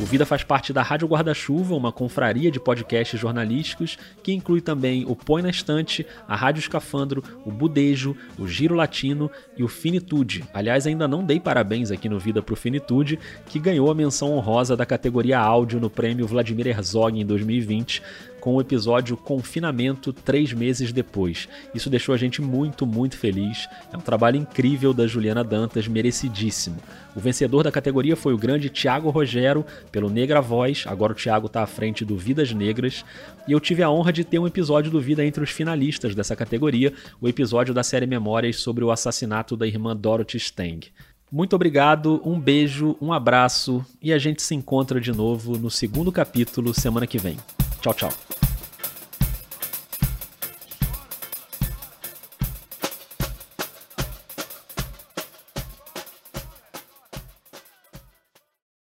O 0.00 0.04
Vida 0.04 0.26
faz 0.26 0.42
parte 0.42 0.72
da 0.72 0.82
Rádio 0.82 1.06
Guarda-Chuva, 1.06 1.74
uma 1.74 1.92
confraria 1.92 2.50
de 2.50 2.58
podcasts 2.58 3.18
jornalísticos 3.18 3.96
que 4.24 4.32
inclui 4.32 4.60
também 4.60 5.04
o 5.06 5.14
Põe 5.14 5.40
na 5.40 5.50
Estante, 5.50 6.04
a 6.26 6.34
Rádio 6.34 6.58
Escafandro, 6.58 7.22
o 7.46 7.50
Budejo, 7.52 8.16
o 8.36 8.46
Giro 8.46 8.74
Latino 8.74 9.30
e 9.56 9.62
o 9.62 9.68
Finitude. 9.68 10.44
Aliás, 10.52 10.86
ainda 10.86 11.06
não 11.06 11.24
dei 11.24 11.38
parabéns 11.38 11.92
aqui 11.92 12.08
no 12.08 12.18
Vida 12.18 12.42
pro 12.42 12.56
Finitude, 12.56 13.20
que 13.46 13.60
ganhou 13.60 13.88
a 13.88 13.94
menção 13.94 14.32
honrosa 14.32 14.76
da 14.76 14.84
categoria 14.84 15.38
áudio 15.38 15.78
no 15.78 15.88
prêmio 15.88 16.26
Vladimir 16.26 16.66
Herzog 16.66 17.18
em 17.18 17.24
2020 17.24 18.02
com 18.44 18.56
o 18.56 18.60
episódio 18.60 19.16
Confinamento 19.16 20.12
três 20.12 20.52
meses 20.52 20.92
depois. 20.92 21.48
Isso 21.74 21.88
deixou 21.88 22.14
a 22.14 22.18
gente 22.18 22.42
muito, 22.42 22.84
muito 22.84 23.16
feliz. 23.16 23.66
É 23.90 23.96
um 23.96 24.02
trabalho 24.02 24.36
incrível 24.36 24.92
da 24.92 25.06
Juliana 25.06 25.42
Dantas, 25.42 25.88
merecidíssimo. 25.88 26.76
O 27.16 27.20
vencedor 27.20 27.62
da 27.62 27.72
categoria 27.72 28.14
foi 28.14 28.34
o 28.34 28.38
grande 28.38 28.68
Tiago 28.68 29.08
Rogero, 29.08 29.64
pelo 29.90 30.10
Negra 30.10 30.42
Voz. 30.42 30.84
Agora 30.86 31.14
o 31.14 31.16
Tiago 31.16 31.46
está 31.46 31.62
à 31.62 31.66
frente 31.66 32.04
do 32.04 32.18
Vidas 32.18 32.52
Negras. 32.52 33.02
E 33.48 33.52
eu 33.52 33.58
tive 33.58 33.82
a 33.82 33.88
honra 33.88 34.12
de 34.12 34.24
ter 34.24 34.38
um 34.38 34.46
episódio 34.46 34.90
do 34.90 35.00
Vida 35.00 35.24
entre 35.24 35.42
os 35.42 35.48
finalistas 35.48 36.14
dessa 36.14 36.36
categoria, 36.36 36.92
o 37.22 37.26
episódio 37.26 37.72
da 37.72 37.82
série 37.82 38.06
Memórias 38.06 38.56
sobre 38.56 38.84
o 38.84 38.90
assassinato 38.90 39.56
da 39.56 39.66
irmã 39.66 39.96
Dorothy 39.96 40.36
Stang. 40.36 40.92
Muito 41.32 41.56
obrigado, 41.56 42.20
um 42.22 42.38
beijo, 42.38 42.94
um 43.00 43.10
abraço 43.10 43.82
e 44.02 44.12
a 44.12 44.18
gente 44.18 44.42
se 44.42 44.54
encontra 44.54 45.00
de 45.00 45.12
novo 45.12 45.56
no 45.56 45.70
segundo 45.70 46.12
capítulo 46.12 46.74
semana 46.74 47.06
que 47.06 47.16
vem. 47.16 47.38
Tchau, 47.84 47.92
tchau. 47.92 48.53